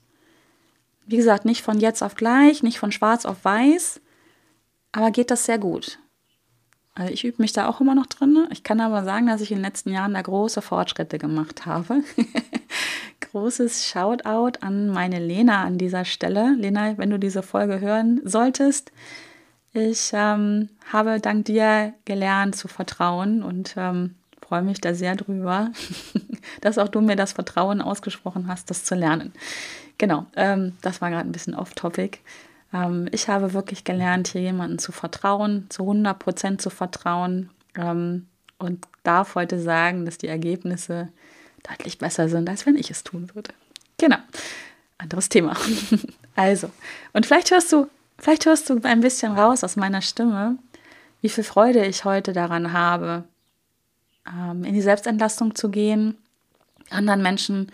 Wie 1.05 1.17
gesagt, 1.17 1.45
nicht 1.45 1.61
von 1.61 1.79
jetzt 1.79 2.01
auf 2.01 2.15
gleich, 2.15 2.63
nicht 2.63 2.79
von 2.79 2.91
schwarz 2.91 3.25
auf 3.25 3.43
weiß, 3.43 4.01
aber 4.91 5.11
geht 5.11 5.31
das 5.31 5.45
sehr 5.45 5.59
gut. 5.59 5.99
Also 6.95 7.12
ich 7.13 7.25
übe 7.25 7.41
mich 7.41 7.51
da 7.51 7.67
auch 7.67 7.81
immer 7.81 7.93
noch 7.93 8.05
drin. 8.05 8.47
Ich 8.51 8.63
kann 8.63 8.79
aber 8.79 9.03
sagen, 9.03 9.27
dass 9.27 9.41
ich 9.41 9.51
in 9.51 9.58
den 9.58 9.65
letzten 9.65 9.91
Jahren 9.91 10.13
da 10.13 10.21
große 10.21 10.62
Fortschritte 10.62 11.17
gemacht 11.17 11.65
habe. 11.65 12.03
Großes 13.19 13.86
Shoutout 13.86 14.60
an 14.62 14.88
meine 14.88 15.19
Lena 15.19 15.63
an 15.63 15.77
dieser 15.77 16.05
Stelle. 16.05 16.55
Lena, 16.58 16.97
wenn 16.97 17.10
du 17.10 17.19
diese 17.19 17.43
Folge 17.43 17.81
hören 17.81 18.21
solltest, 18.23 18.93
ich 19.73 20.12
ähm, 20.13 20.69
habe 20.91 21.19
dank 21.19 21.43
dir 21.45 21.93
gelernt 22.05 22.55
zu 22.55 22.69
vertrauen 22.69 23.43
und 23.43 23.75
ähm, 23.75 24.15
freue 24.41 24.62
mich 24.62 24.79
da 24.79 24.93
sehr 24.93 25.17
drüber, 25.17 25.71
dass 26.62 26.77
auch 26.77 26.88
du 26.88 27.01
mir 27.01 27.17
das 27.17 27.34
Vertrauen 27.34 27.81
ausgesprochen 27.81 28.47
hast, 28.47 28.69
das 28.69 28.86
zu 28.86 28.95
lernen. 28.95 29.34
Genau, 29.97 30.27
ähm, 30.38 30.77
das 30.81 31.01
war 31.01 31.10
gerade 31.10 31.27
ein 31.27 31.34
bisschen 31.34 31.55
off-topic. 31.55 32.19
Ähm, 32.75 33.07
ich 33.11 33.29
habe 33.29 33.53
wirklich 33.53 33.83
gelernt, 33.83 34.27
hier 34.29 34.41
jemandem 34.41 34.79
zu 34.79 34.91
vertrauen, 34.91 35.67
zu 35.69 35.83
100 35.83 36.19
Prozent 36.19 36.61
zu 36.61 36.69
vertrauen 36.69 37.49
ähm, 37.75 38.27
und 38.57 38.85
darf 39.03 39.35
heute 39.35 39.59
sagen, 39.59 40.05
dass 40.05 40.17
die 40.17 40.27
Ergebnisse 40.27 41.09
deutlich 41.67 41.97
besser 41.97 42.29
sind, 42.29 42.49
als 42.49 42.65
wenn 42.65 42.75
ich 42.75 42.91
es 42.91 43.03
tun 43.03 43.29
würde. 43.33 43.51
Genau, 43.97 44.17
anderes 44.97 45.29
Thema. 45.29 45.55
also, 46.35 46.69
und 47.13 47.25
vielleicht 47.25 47.51
hörst 47.51 47.71
du, 47.71 47.88
vielleicht 48.17 48.45
hörst 48.45 48.69
du 48.69 48.79
ein 48.83 49.01
bisschen 49.01 49.31
raus 49.31 49.63
aus 49.63 49.75
meiner 49.75 50.01
Stimme, 50.01 50.57
wie 51.21 51.29
viel 51.29 51.43
Freude 51.43 51.85
ich 51.85 52.03
heute 52.03 52.33
daran 52.33 52.73
habe, 52.73 53.23
ähm, 54.27 54.63
in 54.63 54.73
die 54.73 54.81
Selbstentlastung 54.81 55.55
zu 55.55 55.69
gehen, 55.69 56.17
anderen 56.89 57.21
Menschen 57.21 57.71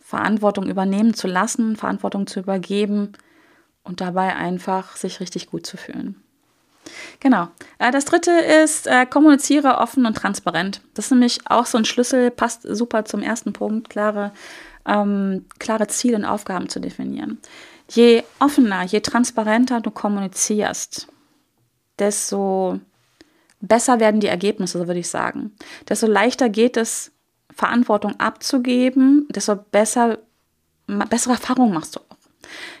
Verantwortung 0.00 0.68
übernehmen 0.68 1.14
zu 1.14 1.26
lassen, 1.26 1.74
Verantwortung 1.76 2.26
zu 2.26 2.40
übergeben 2.40 3.14
und 3.84 4.00
dabei 4.00 4.34
einfach 4.34 4.96
sich 4.96 5.20
richtig 5.20 5.48
gut 5.48 5.66
zu 5.66 5.76
fühlen. 5.76 6.22
Genau. 7.20 7.48
Äh, 7.78 7.90
das 7.90 8.04
dritte 8.04 8.30
ist, 8.30 8.86
äh, 8.86 9.06
kommuniziere 9.06 9.78
offen 9.78 10.06
und 10.06 10.16
transparent. 10.16 10.80
Das 10.94 11.06
ist 11.06 11.10
nämlich 11.12 11.40
auch 11.46 11.66
so 11.66 11.78
ein 11.78 11.84
Schlüssel, 11.84 12.30
passt 12.30 12.62
super 12.62 13.04
zum 13.04 13.22
ersten 13.22 13.52
Punkt, 13.52 13.88
klare, 13.88 14.32
ähm, 14.86 15.46
klare 15.58 15.86
Ziele 15.86 16.16
und 16.16 16.24
Aufgaben 16.24 16.68
zu 16.68 16.80
definieren. 16.80 17.38
Je 17.88 18.24
offener, 18.40 18.82
je 18.84 19.00
transparenter 19.00 19.80
du 19.80 19.90
kommunizierst, 19.90 21.08
desto 21.98 22.80
besser 23.60 24.00
werden 24.00 24.20
die 24.20 24.26
Ergebnisse, 24.26 24.86
würde 24.86 25.00
ich 25.00 25.08
sagen. 25.08 25.52
Desto 25.88 26.06
leichter 26.06 26.48
geht 26.48 26.76
es, 26.76 27.12
Verantwortung 27.54 28.18
abzugeben, 28.18 29.28
desto 29.30 29.56
besser, 29.56 30.18
bessere 30.86 31.34
Erfahrungen 31.34 31.74
machst 31.74 31.96
du. 31.96 32.00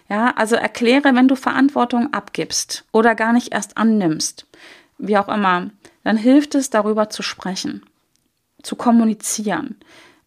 Ja, 0.08 0.32
also 0.36 0.56
erkläre, 0.56 1.14
wenn 1.14 1.28
du 1.28 1.36
Verantwortung 1.36 2.12
abgibst 2.12 2.84
oder 2.92 3.14
gar 3.14 3.32
nicht 3.32 3.52
erst 3.52 3.76
annimmst, 3.76 4.46
wie 4.98 5.16
auch 5.16 5.28
immer, 5.28 5.70
dann 6.04 6.16
hilft 6.16 6.54
es, 6.54 6.70
darüber 6.70 7.08
zu 7.08 7.22
sprechen, 7.22 7.84
zu 8.62 8.76
kommunizieren. 8.76 9.76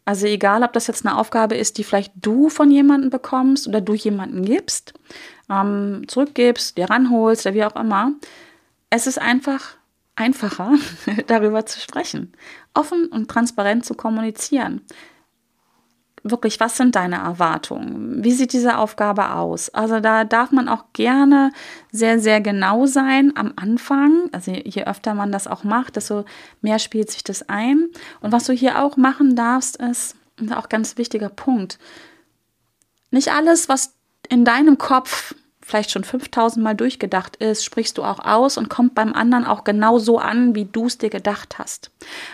Also 0.06 0.28
egal, 0.28 0.64
ob 0.64 0.74
das 0.74 0.88
jetzt 0.88 1.06
eine 1.06 1.18
Aufgabe 1.18 1.56
ist, 1.56 1.78
die 1.78 1.84
vielleicht 1.84 2.14
du 2.16 2.50
von 2.50 2.70
jemandem 2.72 3.10
bekommst 3.10 3.68
oder 3.68 3.82
du 3.82 3.94
jemanden 3.94 4.46
gibst, 4.46 4.94
ähm, 5.50 6.04
zurückgibst, 6.08 6.78
dir 6.78 6.90
ranholst 6.90 7.46
oder 7.46 7.56
wie 7.56 7.64
auch 7.64 7.76
immer. 7.76 8.12
Es 8.90 9.08
ist 9.08 9.20
einfach 9.20 9.76
einfacher, 10.16 10.74
darüber 11.28 11.66
zu 11.66 11.80
sprechen, 11.80 12.34
offen 12.74 13.08
und 13.08 13.30
transparent 13.30 13.86
zu 13.86 13.96
kommunizieren 13.96 14.82
wirklich, 16.26 16.60
was 16.60 16.76
sind 16.76 16.96
deine 16.96 17.18
Erwartungen? 17.18 18.24
Wie 18.24 18.32
sieht 18.32 18.52
diese 18.52 18.78
Aufgabe 18.78 19.32
aus? 19.32 19.70
Also 19.70 20.00
da 20.00 20.24
darf 20.24 20.52
man 20.52 20.68
auch 20.68 20.86
gerne 20.92 21.52
sehr, 21.92 22.20
sehr 22.20 22.42
genau 22.42 22.88
sein 22.88 23.32
am 23.36 23.54
Anfang. 23.56 24.30
Also 24.32 24.52
je 24.52 24.84
öfter 24.86 25.14
man 25.14 25.32
das 25.32 25.48
auch 25.48 25.64
macht, 25.64 25.96
desto 25.96 26.26
mehr 26.62 26.80
spielt 26.80 27.12
sich 27.12 27.24
das 27.24 27.48
ein. 27.48 27.90
Und 28.22 28.32
was 28.32 28.46
du 28.46 28.54
hier 28.54 28.84
auch 28.84 28.98
machen 28.98 29.36
darfst, 29.36 29.78
ist, 29.78 30.16
auch 30.54 30.68
ganz 30.68 30.98
wichtiger 30.98 31.30
Punkt, 31.30 31.78
nicht 33.12 33.32
alles, 33.32 33.70
was 33.70 33.94
in 34.28 34.44
deinem 34.44 34.78
Kopf 34.80 35.36
vielleicht 35.66 35.90
schon 35.90 36.04
5000 36.04 36.64
Mal 36.64 36.76
durchgedacht 36.76 37.38
ist, 37.38 37.66
sprichst 37.66 37.98
du 37.98 38.04
auch 38.04 38.20
aus 38.20 38.58
und 38.58 38.70
kommt 38.70 38.94
beim 38.94 39.14
anderen 39.14 39.46
auch 39.46 39.64
genau 39.64 39.98
so 39.98 40.20
an, 40.20 40.54
wie 40.54 40.66
du 40.66 40.86
es 40.86 41.00
dir 41.00 41.10
gedacht 41.10 41.58
hast. 41.58 41.90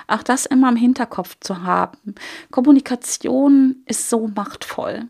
Auch 0.07 0.21
das 0.21 0.45
immer 0.45 0.67
im 0.67 0.75
Hinterkopf 0.75 1.37
zu 1.39 1.63
haben. 1.63 1.97
Kommunikation 2.51 3.77
ist 3.85 4.09
so 4.09 4.27
machtvoll. 4.27 5.05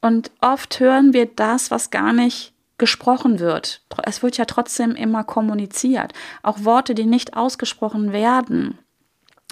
Und 0.00 0.32
oft 0.40 0.80
hören 0.80 1.12
wir 1.12 1.26
das, 1.26 1.70
was 1.70 1.90
gar 1.90 2.12
nicht 2.12 2.54
gesprochen 2.76 3.38
wird. 3.38 3.82
Es 4.02 4.24
wird 4.24 4.36
ja 4.36 4.46
trotzdem 4.46 4.96
immer 4.96 5.22
kommuniziert. 5.22 6.12
Auch 6.42 6.64
Worte, 6.64 6.96
die 6.96 7.06
nicht 7.06 7.36
ausgesprochen 7.36 8.12
werden, 8.12 8.78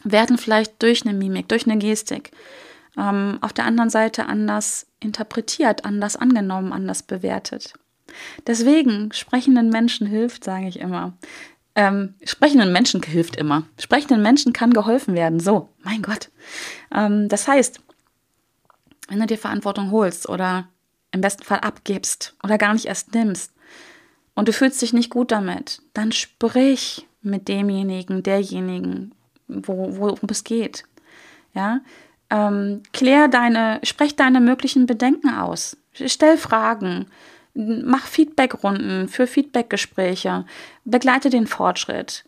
werden 0.02 0.38
vielleicht 0.38 0.82
durch 0.82 1.06
eine 1.06 1.16
Mimik, 1.16 1.48
durch 1.48 1.66
eine 1.66 1.78
Gestik 1.78 2.32
ähm, 2.96 3.38
auf 3.42 3.52
der 3.52 3.64
anderen 3.64 3.90
Seite 3.90 4.26
anders 4.26 4.88
interpretiert, 4.98 5.84
anders 5.84 6.16
angenommen, 6.16 6.72
anders 6.72 7.04
bewertet. 7.04 7.74
Deswegen, 8.46 9.12
sprechenden 9.12 9.70
Menschen 9.70 10.06
hilft, 10.06 10.44
sage 10.44 10.68
ich 10.68 10.80
immer. 10.80 11.12
Ähm, 11.74 12.14
sprechenden 12.24 12.72
Menschen 12.72 13.02
hilft 13.02 13.36
immer. 13.36 13.64
Sprechenden 13.78 14.22
Menschen 14.22 14.52
kann 14.52 14.72
geholfen 14.72 15.14
werden. 15.14 15.38
So, 15.38 15.68
mein 15.82 16.02
Gott. 16.02 16.30
Ähm, 16.92 17.28
das 17.28 17.46
heißt, 17.46 17.80
wenn 19.08 19.20
du 19.20 19.26
dir 19.26 19.38
Verantwortung 19.38 19.90
holst 19.90 20.28
oder 20.28 20.68
im 21.12 21.20
besten 21.20 21.44
Fall 21.44 21.60
abgibst 21.60 22.34
oder 22.42 22.58
gar 22.58 22.74
nicht 22.74 22.86
erst 22.86 23.14
nimmst 23.14 23.52
und 24.34 24.48
du 24.48 24.52
fühlst 24.52 24.80
dich 24.82 24.92
nicht 24.92 25.10
gut 25.10 25.30
damit, 25.30 25.80
dann 25.94 26.12
sprich 26.12 27.06
mit 27.22 27.48
demjenigen, 27.48 28.22
derjenigen, 28.22 29.14
wo, 29.46 29.96
worum 29.96 30.28
es 30.30 30.44
geht. 30.44 30.84
Ja, 31.54 31.80
ähm, 32.30 32.82
klär 32.92 33.28
deine, 33.28 33.80
sprech 33.82 34.16
deine 34.16 34.40
möglichen 34.40 34.86
Bedenken 34.86 35.30
aus. 35.30 35.76
Stell 35.92 36.36
Fragen 36.36 37.06
mach 37.58 38.06
Feedbackrunden 38.06 39.08
für 39.08 39.26
Feedbackgespräche, 39.26 40.46
begleite 40.84 41.28
den 41.28 41.46
Fortschritt, 41.46 42.24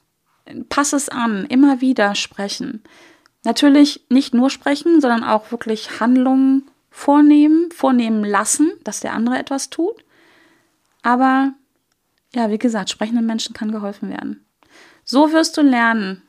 pass 0.68 0.92
es 0.92 1.08
an, 1.08 1.46
immer 1.46 1.80
wieder 1.80 2.14
sprechen. 2.16 2.82
Natürlich 3.44 4.04
nicht 4.08 4.34
nur 4.34 4.50
sprechen, 4.50 5.00
sondern 5.00 5.24
auch 5.24 5.52
wirklich 5.52 6.00
Handlungen 6.00 6.68
vornehmen, 6.90 7.70
vornehmen 7.70 8.24
lassen, 8.24 8.72
dass 8.82 9.00
der 9.00 9.14
andere 9.14 9.38
etwas 9.38 9.70
tut. 9.70 10.04
Aber 11.02 11.52
ja, 12.34 12.50
wie 12.50 12.58
gesagt, 12.58 12.90
sprechenden 12.90 13.26
Menschen 13.26 13.54
kann 13.54 13.72
geholfen 13.72 14.10
werden. 14.10 14.44
So 15.04 15.32
wirst 15.32 15.56
du 15.56 15.62
lernen, 15.62 16.22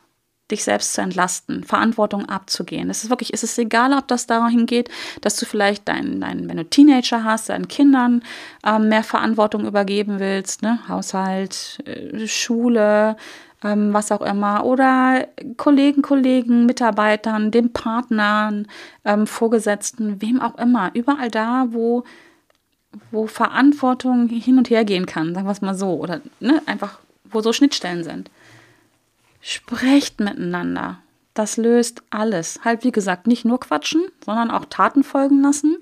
dich 0.52 0.64
selbst 0.64 0.92
zu 0.94 1.00
entlasten, 1.00 1.64
Verantwortung 1.64 2.28
abzugehen. 2.28 2.90
Es 2.90 3.02
ist 3.02 3.10
wirklich, 3.10 3.32
es 3.32 3.58
egal, 3.58 3.92
ob 3.92 4.06
das 4.08 4.26
dahin 4.26 4.66
geht, 4.66 4.88
dass 5.20 5.36
du 5.36 5.46
vielleicht 5.46 5.88
deinen, 5.88 6.20
dein, 6.20 6.48
wenn 6.48 6.56
du 6.56 6.64
Teenager 6.64 7.24
hast, 7.24 7.48
deinen 7.48 7.68
Kindern 7.68 8.22
ähm, 8.64 8.88
mehr 8.88 9.02
Verantwortung 9.02 9.66
übergeben 9.66 10.20
willst, 10.20 10.62
ne? 10.62 10.78
Haushalt, 10.88 11.82
äh, 11.86 12.26
Schule, 12.28 13.16
ähm, 13.64 13.92
was 13.92 14.12
auch 14.12 14.22
immer, 14.22 14.64
oder 14.64 15.26
Kollegen, 15.56 16.02
Kollegen, 16.02 16.66
Mitarbeitern, 16.66 17.50
dem 17.50 17.72
Partnern, 17.72 18.66
ähm, 19.04 19.26
Vorgesetzten, 19.26 20.20
wem 20.20 20.40
auch 20.40 20.56
immer, 20.58 20.90
überall 20.94 21.30
da, 21.30 21.66
wo, 21.70 22.04
wo 23.10 23.26
Verantwortung 23.26 24.28
hin 24.28 24.58
und 24.58 24.70
her 24.70 24.84
gehen 24.84 25.06
kann, 25.06 25.34
sagen 25.34 25.46
wir 25.46 25.52
es 25.52 25.62
mal 25.62 25.74
so, 25.74 25.94
oder 25.94 26.20
ne, 26.40 26.60
einfach, 26.66 26.98
wo 27.24 27.40
so 27.40 27.52
Schnittstellen 27.52 28.04
sind. 28.04 28.30
Sprecht 29.42 30.20
miteinander. 30.20 31.00
Das 31.34 31.58
löst 31.58 32.02
alles. 32.08 32.60
Halt, 32.64 32.84
wie 32.84 32.92
gesagt, 32.92 33.26
nicht 33.26 33.44
nur 33.44 33.60
quatschen, 33.60 34.04
sondern 34.24 34.50
auch 34.50 34.64
Taten 34.64 35.04
folgen 35.04 35.42
lassen. 35.42 35.76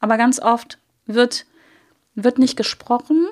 Aber 0.00 0.18
ganz 0.18 0.38
oft 0.38 0.78
wird, 1.06 1.46
wird 2.14 2.38
nicht 2.38 2.56
gesprochen, 2.56 3.26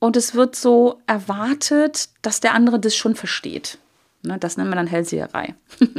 und 0.00 0.16
es 0.16 0.34
wird 0.34 0.56
so 0.56 1.00
erwartet, 1.06 2.08
dass 2.22 2.40
der 2.40 2.54
andere 2.54 2.80
das 2.80 2.96
schon 2.96 3.14
versteht. 3.14 3.78
Ne, 4.22 4.38
das 4.38 4.56
nennt 4.56 4.70
man 4.70 4.78
dann 4.78 4.86
Hellseherei. 4.86 5.54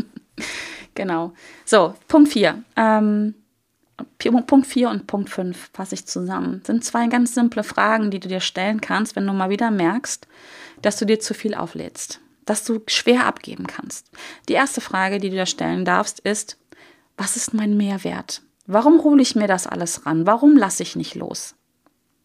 genau. 0.95 1.33
So, 1.65 1.95
Punkt 2.07 2.29
4. 2.29 2.63
Ähm, 2.75 3.35
Punkt 4.47 4.65
4 4.65 4.89
und 4.89 5.05
Punkt 5.05 5.29
5 5.29 5.69
fasse 5.71 5.93
ich 5.93 6.07
zusammen. 6.07 6.61
Sind 6.65 6.83
zwei 6.83 7.05
ganz 7.07 7.35
simple 7.35 7.63
Fragen, 7.63 8.09
die 8.09 8.19
du 8.19 8.27
dir 8.27 8.39
stellen 8.39 8.81
kannst, 8.81 9.15
wenn 9.15 9.27
du 9.27 9.33
mal 9.33 9.51
wieder 9.51 9.69
merkst, 9.69 10.27
dass 10.81 10.97
du 10.97 11.05
dir 11.05 11.19
zu 11.19 11.35
viel 11.35 11.53
auflädst, 11.53 12.19
dass 12.45 12.63
du 12.63 12.81
schwer 12.87 13.25
abgeben 13.25 13.67
kannst. 13.67 14.09
Die 14.49 14.53
erste 14.53 14.81
Frage, 14.81 15.19
die 15.19 15.29
du 15.29 15.35
dir 15.35 15.45
stellen 15.45 15.85
darfst, 15.85 16.19
ist, 16.19 16.57
was 17.17 17.35
ist 17.35 17.53
mein 17.53 17.77
Mehrwert? 17.77 18.41
Warum 18.65 19.03
hole 19.03 19.21
ich 19.21 19.35
mir 19.35 19.47
das 19.47 19.67
alles 19.67 20.05
ran? 20.05 20.25
Warum 20.25 20.55
lasse 20.55 20.83
ich 20.83 20.95
nicht 20.95 21.15
los? 21.15 21.55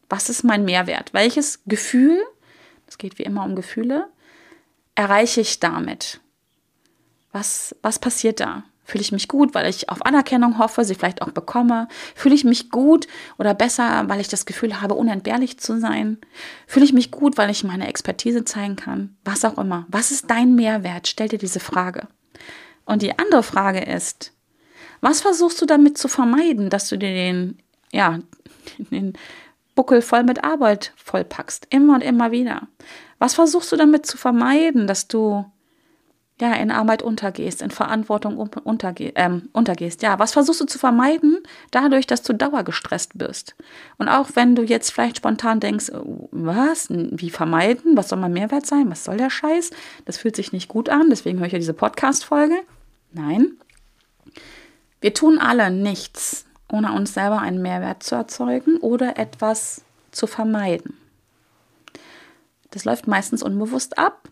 Was 0.09 0.29
ist 0.29 0.44
mein 0.44 0.64
Mehrwert? 0.64 1.12
Welches 1.12 1.64
Gefühl, 1.66 2.22
es 2.87 2.98
geht 2.98 3.18
wie 3.18 3.24
immer 3.24 3.44
um 3.44 3.57
Gefühle, 3.57 4.09
erreiche 4.94 5.40
ich 5.40 5.61
damit? 5.61 6.20
Was, 7.33 7.74
was 7.83 7.98
passiert 7.98 8.40
da? 8.40 8.64
Fühle 8.87 9.03
ich 9.03 9.11
mich 9.11 9.27
gut, 9.27 9.53
weil 9.55 9.68
ich 9.68 9.88
auf 9.88 10.07
Anerkennung 10.07 10.59
hoffe, 10.59 10.85
sie 10.85 10.94
vielleicht 10.94 11.20
auch 11.20 11.33
bekomme? 11.33 11.88
Fühle 12.14 12.37
ich 12.37 12.44
mich 12.44 12.70
gut 12.70 13.09
oder 13.37 13.53
besser, 13.53 14.05
weil 14.07 14.20
ich 14.20 14.29
das 14.29 14.46
Gefühl 14.46 14.81
habe, 14.81 14.94
unentbehrlich 14.94 15.59
zu 15.59 15.81
sein? 15.81 16.18
Fühle 16.68 16.87
ich 16.87 16.92
mich 16.92 17.11
gut, 17.11 17.37
weil 17.37 17.51
ich 17.51 17.64
meine 17.64 17.88
Expertise 17.88 18.44
zeigen 18.44 18.77
kann? 18.77 19.16
Was 19.25 19.44
auch 19.44 19.59
immer. 19.59 19.87
Was 19.88 20.12
ist 20.12 20.31
dein 20.31 20.55
Mehrwert? 20.55 21.09
Stell 21.09 21.29
dir 21.29 21.38
diese 21.38 21.59
Frage. 21.59 22.07
Und 22.85 23.03
die 23.03 23.18
andere 23.18 23.42
Frage 23.42 23.81
ist, 23.81 24.33
was 25.01 25.20
versuchst 25.20 25.61
du 25.61 25.66
damit 25.66 25.99
zu 25.99 26.07
vermeiden, 26.07 26.70
dass 26.70 26.88
du 26.88 26.96
dir 26.96 27.12
den, 27.12 27.59
ja, 27.92 28.20
den 28.79 29.14
Buckel 29.75 30.01
voll 30.01 30.22
mit 30.22 30.44
Arbeit 30.44 30.92
vollpackst. 30.96 31.66
Immer 31.70 31.96
und 31.96 32.03
immer 32.03 32.31
wieder. 32.31 32.68
Was 33.18 33.35
versuchst 33.35 33.72
du 33.72 33.77
damit 33.77 34.07
zu 34.07 34.16
vermeiden, 34.16 34.87
dass 34.87 35.09
du 35.09 35.44
ja 36.40 36.53
in 36.55 36.70
Arbeit 36.70 37.03
untergehst, 37.03 37.62
in 37.62 37.70
Verantwortung 37.70 38.37
unterge 38.37 39.14
äh, 39.16 39.40
untergehst? 39.53 40.03
Ja, 40.03 40.18
was 40.18 40.33
versuchst 40.33 40.61
du 40.61 40.66
zu 40.66 40.79
vermeiden, 40.79 41.38
dadurch, 41.70 42.07
dass 42.07 42.22
du 42.22 42.35
dauergestresst 42.35 43.18
bist? 43.18 43.57
Und 43.99 44.09
auch 44.09 44.31
wenn 44.35 44.55
du 44.55 44.62
jetzt 44.62 44.90
vielleicht 44.90 45.18
spontan 45.18 45.61
denkst, 45.61 45.90
oh, 45.92 46.29
was? 46.33 46.88
Wie 46.90 47.31
vermeiden? 47.31 47.96
Was 47.96 48.09
soll 48.09 48.18
mein 48.18 48.33
Mehrwert 48.33 48.66
sein? 48.66 48.90
Was 48.90 49.05
soll 49.05 49.16
der 49.16 49.31
Scheiß? 49.31 49.70
Das 50.05 50.18
fühlt 50.18 50.37
sich 50.37 50.53
nicht 50.53 50.68
gut 50.68 50.88
an, 50.88 51.11
deswegen 51.11 51.38
höre 51.38 51.46
ich 51.46 51.53
ja 51.53 51.59
diese 51.59 51.75
Podcast-Folge. 51.75 52.57
Nein. 53.12 53.53
Wir 55.01 55.14
tun 55.14 55.38
alle 55.38 55.70
nichts, 55.70 56.46
ohne 56.70 56.92
uns 56.92 57.14
selber 57.14 57.40
einen 57.40 57.62
Mehrwert 57.62 58.03
zu 58.03 58.14
erzeugen 58.14 58.79
oder 58.79 59.18
etwas 59.18 59.83
zu 60.11 60.27
vermeiden. 60.27 60.96
Das 62.70 62.85
läuft 62.85 63.07
meistens 63.07 63.42
unbewusst 63.42 63.99
ab. 63.99 64.29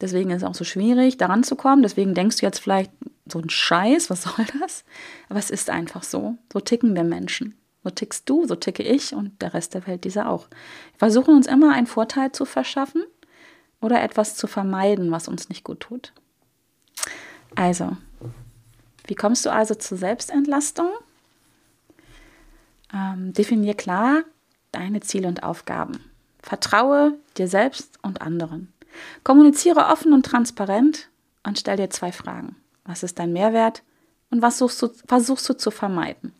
Deswegen 0.00 0.30
ist 0.30 0.42
es 0.42 0.48
auch 0.48 0.54
so 0.54 0.64
schwierig, 0.64 1.16
daran 1.16 1.44
zu 1.44 1.56
kommen. 1.56 1.82
Deswegen 1.82 2.14
denkst 2.14 2.38
du 2.38 2.46
jetzt 2.46 2.58
vielleicht, 2.58 2.90
so 3.26 3.38
ein 3.38 3.50
Scheiß, 3.50 4.10
was 4.10 4.22
soll 4.36 4.46
das? 4.60 4.84
Aber 5.28 5.38
es 5.38 5.50
ist 5.50 5.70
einfach 5.70 6.02
so. 6.02 6.36
So 6.52 6.60
ticken 6.60 6.94
wir 6.94 7.04
Menschen. 7.04 7.56
So 7.82 7.90
tickst 7.90 8.28
du, 8.28 8.46
so 8.46 8.56
ticke 8.56 8.82
ich 8.82 9.14
und 9.14 9.42
der 9.42 9.52
Rest 9.52 9.74
der 9.74 9.86
Welt 9.86 10.04
dieser 10.04 10.30
auch. 10.30 10.48
Wir 10.48 10.98
versuchen 10.98 11.34
uns 11.34 11.46
immer 11.46 11.74
einen 11.74 11.86
Vorteil 11.86 12.32
zu 12.32 12.46
verschaffen 12.46 13.04
oder 13.80 14.02
etwas 14.02 14.36
zu 14.36 14.46
vermeiden, 14.46 15.10
was 15.10 15.28
uns 15.28 15.50
nicht 15.50 15.64
gut 15.64 15.80
tut. 15.80 16.12
Also, 17.54 17.96
wie 19.06 19.14
kommst 19.14 19.44
du 19.44 19.52
also 19.52 19.74
zur 19.74 19.98
Selbstentlastung? 19.98 20.88
Ähm, 22.92 23.34
definier 23.34 23.74
klar 23.74 24.22
deine 24.72 25.00
Ziele 25.00 25.28
und 25.28 25.42
Aufgaben. 25.42 26.00
Vertraue 26.40 27.18
dir 27.36 27.48
selbst 27.48 27.98
und 28.02 28.22
anderen. 28.22 28.72
Kommuniziere 29.22 29.86
offen 29.86 30.12
und 30.12 30.26
transparent 30.26 31.08
und 31.42 31.58
stell 31.58 31.76
dir 31.76 31.90
zwei 31.90 32.12
Fragen. 32.12 32.56
Was 32.84 33.02
ist 33.02 33.18
dein 33.18 33.32
Mehrwert 33.32 33.82
und 34.30 34.42
was 34.42 34.58
du, 34.58 34.68
versuchst 34.68 35.48
du 35.48 35.54
zu 35.54 35.70
vermeiden? 35.70 36.32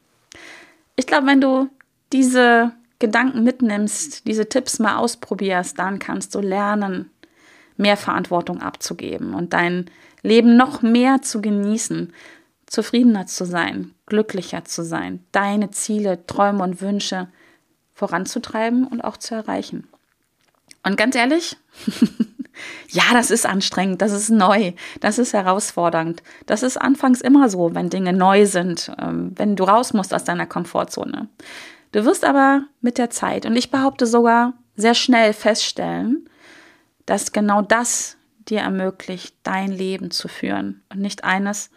Ich 0.96 1.06
glaube, 1.06 1.26
wenn 1.26 1.40
du 1.40 1.68
diese 2.12 2.72
Gedanken 2.98 3.42
mitnimmst, 3.42 4.26
diese 4.26 4.48
Tipps 4.48 4.78
mal 4.78 4.96
ausprobierst, 4.96 5.78
dann 5.78 5.98
kannst 5.98 6.34
du 6.34 6.40
lernen, 6.40 7.10
mehr 7.76 7.96
Verantwortung 7.96 8.62
abzugeben 8.62 9.34
und 9.34 9.52
dein 9.52 9.90
Leben 10.22 10.56
noch 10.56 10.82
mehr 10.82 11.22
zu 11.22 11.42
genießen, 11.42 12.12
zufriedener 12.66 13.26
zu 13.26 13.44
sein, 13.44 13.92
glücklicher 14.06 14.64
zu 14.64 14.84
sein, 14.84 15.24
deine 15.32 15.70
Ziele, 15.70 16.26
Träume 16.26 16.62
und 16.62 16.80
Wünsche 16.80 17.28
voranzutreiben 17.94 18.86
und 18.86 19.02
auch 19.02 19.16
zu 19.16 19.34
erreichen. 19.34 19.86
Und 20.82 20.96
ganz 20.96 21.14
ehrlich, 21.14 21.56
ja, 22.88 23.02
das 23.12 23.30
ist 23.30 23.46
anstrengend, 23.46 24.02
das 24.02 24.12
ist 24.12 24.30
neu, 24.30 24.72
das 25.00 25.18
ist 25.18 25.32
herausfordernd. 25.32 26.22
Das 26.46 26.62
ist 26.62 26.76
anfangs 26.76 27.20
immer 27.20 27.48
so, 27.48 27.74
wenn 27.74 27.90
Dinge 27.90 28.12
neu 28.12 28.46
sind, 28.46 28.92
ähm, 28.98 29.32
wenn 29.36 29.56
du 29.56 29.64
raus 29.64 29.92
musst 29.92 30.14
aus 30.14 30.24
deiner 30.24 30.46
Komfortzone. 30.46 31.28
Du 31.92 32.04
wirst 32.04 32.24
aber 32.24 32.64
mit 32.80 32.98
der 32.98 33.10
Zeit, 33.10 33.46
und 33.46 33.56
ich 33.56 33.70
behaupte 33.70 34.06
sogar 34.06 34.54
sehr 34.76 34.94
schnell 34.94 35.32
feststellen, 35.32 36.28
dass 37.06 37.32
genau 37.32 37.62
das 37.62 38.16
dir 38.48 38.60
ermöglicht, 38.60 39.36
dein 39.42 39.70
Leben 39.70 40.10
zu 40.10 40.28
führen 40.28 40.82
und 40.90 41.00
nicht 41.00 41.24
eines, 41.24 41.70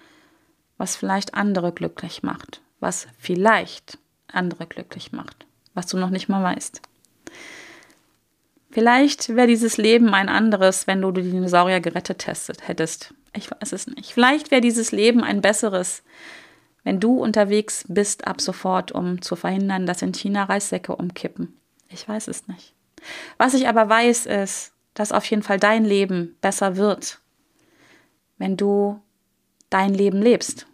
was 0.77 0.95
vielleicht 0.95 1.33
andere 1.33 1.71
glücklich 1.71 2.23
macht, 2.23 2.61
was 2.79 3.07
vielleicht 3.17 3.97
andere 4.27 4.65
glücklich 4.67 5.11
macht, 5.11 5.45
was 5.73 5.87
du 5.87 5.97
noch 5.97 6.09
nicht 6.09 6.29
mal 6.29 6.43
weißt. 6.43 6.81
Vielleicht 8.69 9.29
wäre 9.29 9.47
dieses 9.47 9.77
Leben 9.77 10.13
ein 10.13 10.29
anderes, 10.29 10.87
wenn 10.87 11.01
du 11.01 11.11
die 11.11 11.21
Dinosaurier 11.21 11.79
gerettet 11.79 12.27
hättest. 12.27 13.13
Ich 13.33 13.49
weiß 13.49 13.71
es 13.71 13.87
nicht. 13.87 14.13
Vielleicht 14.13 14.51
wäre 14.51 14.61
dieses 14.61 14.91
Leben 14.91 15.23
ein 15.23 15.41
besseres, 15.41 16.03
wenn 16.83 16.99
du 16.99 17.19
unterwegs 17.19 17.85
bist 17.87 18.27
ab 18.27 18.41
sofort, 18.41 18.91
um 18.91 19.21
zu 19.21 19.35
verhindern, 19.35 19.85
dass 19.85 20.01
in 20.01 20.13
China 20.13 20.45
Reissäcke 20.45 20.95
umkippen. 20.95 21.57
Ich 21.89 22.07
weiß 22.07 22.27
es 22.27 22.47
nicht. 22.47 22.73
Was 23.37 23.53
ich 23.53 23.67
aber 23.67 23.87
weiß, 23.87 24.25
ist, 24.25 24.73
dass 24.93 25.11
auf 25.11 25.25
jeden 25.25 25.43
Fall 25.43 25.59
dein 25.59 25.85
Leben 25.85 26.35
besser 26.41 26.75
wird, 26.77 27.19
wenn 28.37 28.57
du 28.57 28.99
dein 29.69 29.93
Leben 29.93 30.21
lebst 30.21 30.65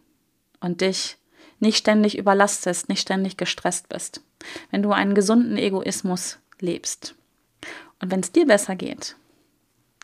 und 0.60 0.82
dich 0.82 1.18
nicht 1.60 1.78
ständig 1.78 2.18
überlastest, 2.18 2.90
nicht 2.90 3.02
ständig 3.02 3.38
gestresst 3.38 3.90
bist. 3.90 4.22
Wenn 4.72 4.84
du 4.84 4.92
einen 4.92 5.16
gesunden 5.16 5.58
Egoismus 5.58 6.40
lebst. 6.60 7.16
Und 8.04 8.12
wenn 8.12 8.20
es 8.20 8.34
dir 8.34 8.46
besser 8.46 8.76
geht, 8.76 9.16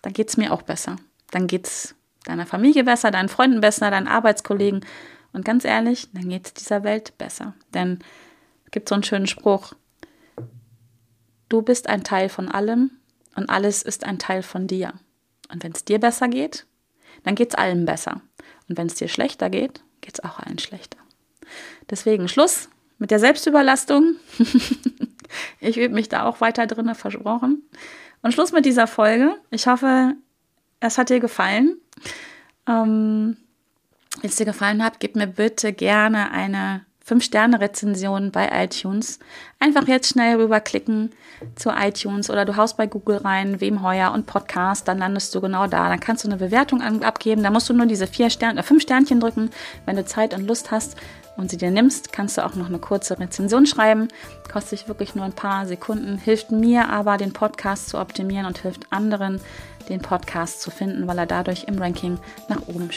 dann 0.03 0.13
geht 0.13 0.29
es 0.29 0.37
mir 0.37 0.53
auch 0.53 0.61
besser. 0.61 0.95
Dann 1.31 1.47
geht 1.47 1.67
es 1.67 1.95
deiner 2.23 2.45
Familie 2.45 2.85
besser, 2.85 3.11
deinen 3.11 3.27
Freunden 3.27 3.59
besser, 3.59 3.91
deinen 3.91 4.07
Arbeitskollegen. 4.07 4.85
Und 5.33 5.43
ganz 5.43 5.65
ehrlich, 5.65 6.07
dann 6.13 6.29
geht 6.29 6.45
es 6.45 6.53
dieser 6.53 6.85
Welt 6.85 7.17
besser. 7.17 7.55
Denn 7.73 7.99
es 8.63 8.71
gibt 8.71 8.87
so 8.87 8.95
einen 8.95 9.03
schönen 9.03 9.27
Spruch. 9.27 9.73
Du 11.49 11.61
bist 11.61 11.89
ein 11.89 12.05
Teil 12.05 12.29
von 12.29 12.47
allem 12.47 12.91
und 13.35 13.49
alles 13.49 13.83
ist 13.83 14.05
ein 14.05 14.17
Teil 14.17 14.43
von 14.43 14.65
dir. 14.65 14.93
Und 15.51 15.61
wenn 15.65 15.73
es 15.73 15.83
dir 15.83 15.99
besser 15.99 16.29
geht, 16.29 16.67
dann 17.23 17.35
geht 17.35 17.49
es 17.49 17.55
allen 17.55 17.83
besser. 17.83 18.21
Und 18.69 18.77
wenn 18.77 18.87
es 18.87 18.95
dir 18.95 19.09
schlechter 19.09 19.49
geht, 19.49 19.83
geht 19.99 20.13
es 20.13 20.23
auch 20.23 20.39
allen 20.39 20.59
schlechter. 20.59 20.99
Deswegen 21.89 22.29
Schluss 22.29 22.69
mit 22.99 23.11
der 23.11 23.19
Selbstüberlastung. 23.19 24.15
ich 25.59 25.77
übe 25.77 25.93
mich 25.93 26.09
da 26.09 26.25
auch 26.25 26.41
weiter 26.41 26.67
drin, 26.67 26.93
versprochen. 26.93 27.63
Und 28.21 28.33
Schluss 28.33 28.51
mit 28.51 28.65
dieser 28.65 28.87
Folge. 28.87 29.35
Ich 29.49 29.67
hoffe, 29.67 30.13
es 30.79 30.97
hat 30.97 31.09
dir 31.09 31.19
gefallen. 31.19 31.77
Ähm, 32.67 33.37
wenn 34.21 34.29
es 34.29 34.35
dir 34.35 34.45
gefallen 34.45 34.83
hat, 34.83 34.99
gib 34.99 35.15
mir 35.15 35.27
bitte 35.27 35.71
gerne 35.71 36.31
eine 36.31 36.85
5-Sterne-Rezension 37.09 38.31
bei 38.31 38.49
iTunes. 38.63 39.19
Einfach 39.59 39.87
jetzt 39.87 40.09
schnell 40.09 40.35
rüberklicken 40.35 41.11
zu 41.55 41.69
iTunes 41.69 42.29
oder 42.29 42.45
du 42.45 42.55
haust 42.55 42.77
bei 42.77 42.85
Google 42.85 43.17
rein, 43.17 43.61
wem 43.61 43.81
heuer 43.81 44.11
und 44.11 44.25
Podcast, 44.25 44.87
dann 44.87 44.99
landest 44.99 45.33
du 45.33 45.41
genau 45.41 45.67
da. 45.67 45.89
Dann 45.89 45.99
kannst 45.99 46.23
du 46.23 46.27
eine 46.27 46.37
Bewertung 46.37 46.81
abgeben. 46.81 47.43
Da 47.43 47.49
musst 47.49 47.69
du 47.69 47.73
nur 47.73 47.85
diese 47.85 48.07
vier 48.07 48.29
Sterne, 48.29 48.59
äh, 48.59 48.63
fünf 48.63 48.83
Sternchen 48.83 49.19
drücken, 49.19 49.49
wenn 49.85 49.95
du 49.95 50.05
Zeit 50.05 50.33
und 50.33 50.47
Lust 50.47 50.71
hast 50.71 50.97
und 51.39 51.49
sie 51.49 51.57
dir 51.57 51.71
nimmst, 51.71 52.11
kannst 52.11 52.37
du 52.37 52.45
auch 52.45 52.55
noch 52.55 52.67
eine 52.67 52.79
kurze 52.79 53.17
Rezension 53.17 53.65
schreiben. 53.65 54.09
Kostet 54.51 54.79
dich 54.79 54.87
wirklich 54.87 55.15
nur 55.15 55.25
ein 55.25 55.33
paar 55.33 55.65
Sekunden, 55.65 56.17
hilft 56.17 56.51
mir 56.51 56.89
aber, 56.89 57.17
den 57.17 57.33
Podcast 57.33 57.89
zu 57.89 57.97
optimieren 57.97 58.45
und 58.45 58.57
hilft 58.59 58.91
anderen, 58.91 59.39
den 59.87 60.01
Podcast 60.01 60.61
zu 60.61 60.69
finden, 60.69 61.07
weil 61.07 61.17
er 61.17 61.25
dadurch 61.25 61.63
im 61.63 61.79
Ranking 61.79 62.19
nach 62.49 62.67
oben, 62.67 62.89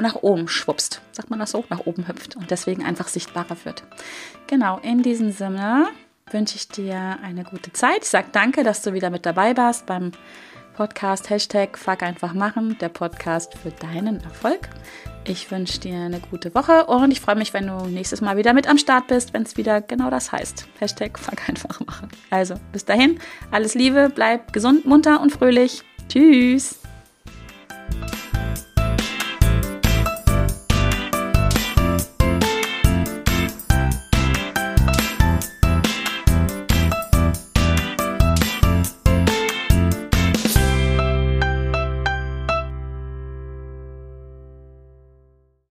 nach 0.00 0.16
oben 0.16 0.48
schwupst. 0.48 1.02
Sagt 1.12 1.30
man 1.30 1.38
das 1.38 1.50
so? 1.50 1.64
Nach 1.68 1.86
oben 1.86 2.08
hüpft 2.08 2.36
und 2.36 2.50
deswegen 2.50 2.84
einfach 2.84 3.08
sichtbarer 3.08 3.56
wird. 3.64 3.84
Genau, 4.46 4.78
in 4.78 5.02
diesem 5.02 5.30
Sinne 5.30 5.88
wünsche 6.30 6.56
ich 6.56 6.68
dir 6.68 7.18
eine 7.22 7.44
gute 7.44 7.72
Zeit. 7.72 8.02
Ich 8.02 8.08
sage 8.08 8.28
danke, 8.32 8.64
dass 8.64 8.82
du 8.82 8.94
wieder 8.94 9.10
mit 9.10 9.26
dabei 9.26 9.56
warst 9.56 9.86
beim 9.86 10.12
Podcast 10.80 11.28
Hashtag 11.28 11.76
Fuck 11.76 12.02
einfach 12.02 12.32
machen, 12.32 12.78
der 12.80 12.88
Podcast 12.88 13.54
für 13.58 13.70
deinen 13.70 14.18
Erfolg. 14.24 14.70
Ich 15.26 15.50
wünsche 15.50 15.78
dir 15.78 15.94
eine 15.94 16.20
gute 16.20 16.54
Woche 16.54 16.86
und 16.86 17.10
ich 17.10 17.20
freue 17.20 17.36
mich, 17.36 17.52
wenn 17.52 17.66
du 17.66 17.84
nächstes 17.84 18.22
Mal 18.22 18.38
wieder 18.38 18.54
mit 18.54 18.66
am 18.66 18.78
Start 18.78 19.08
bist, 19.08 19.34
wenn 19.34 19.42
es 19.42 19.58
wieder 19.58 19.82
genau 19.82 20.08
das 20.08 20.32
heißt. 20.32 20.66
Hashtag 20.78 21.18
Fuck 21.18 21.50
einfach 21.50 21.80
machen. 21.80 22.08
Also 22.30 22.54
bis 22.72 22.86
dahin, 22.86 23.20
alles 23.50 23.74
Liebe, 23.74 24.10
bleib 24.14 24.54
gesund, 24.54 24.86
munter 24.86 25.20
und 25.20 25.32
fröhlich. 25.32 25.82
Tschüss! 26.08 26.78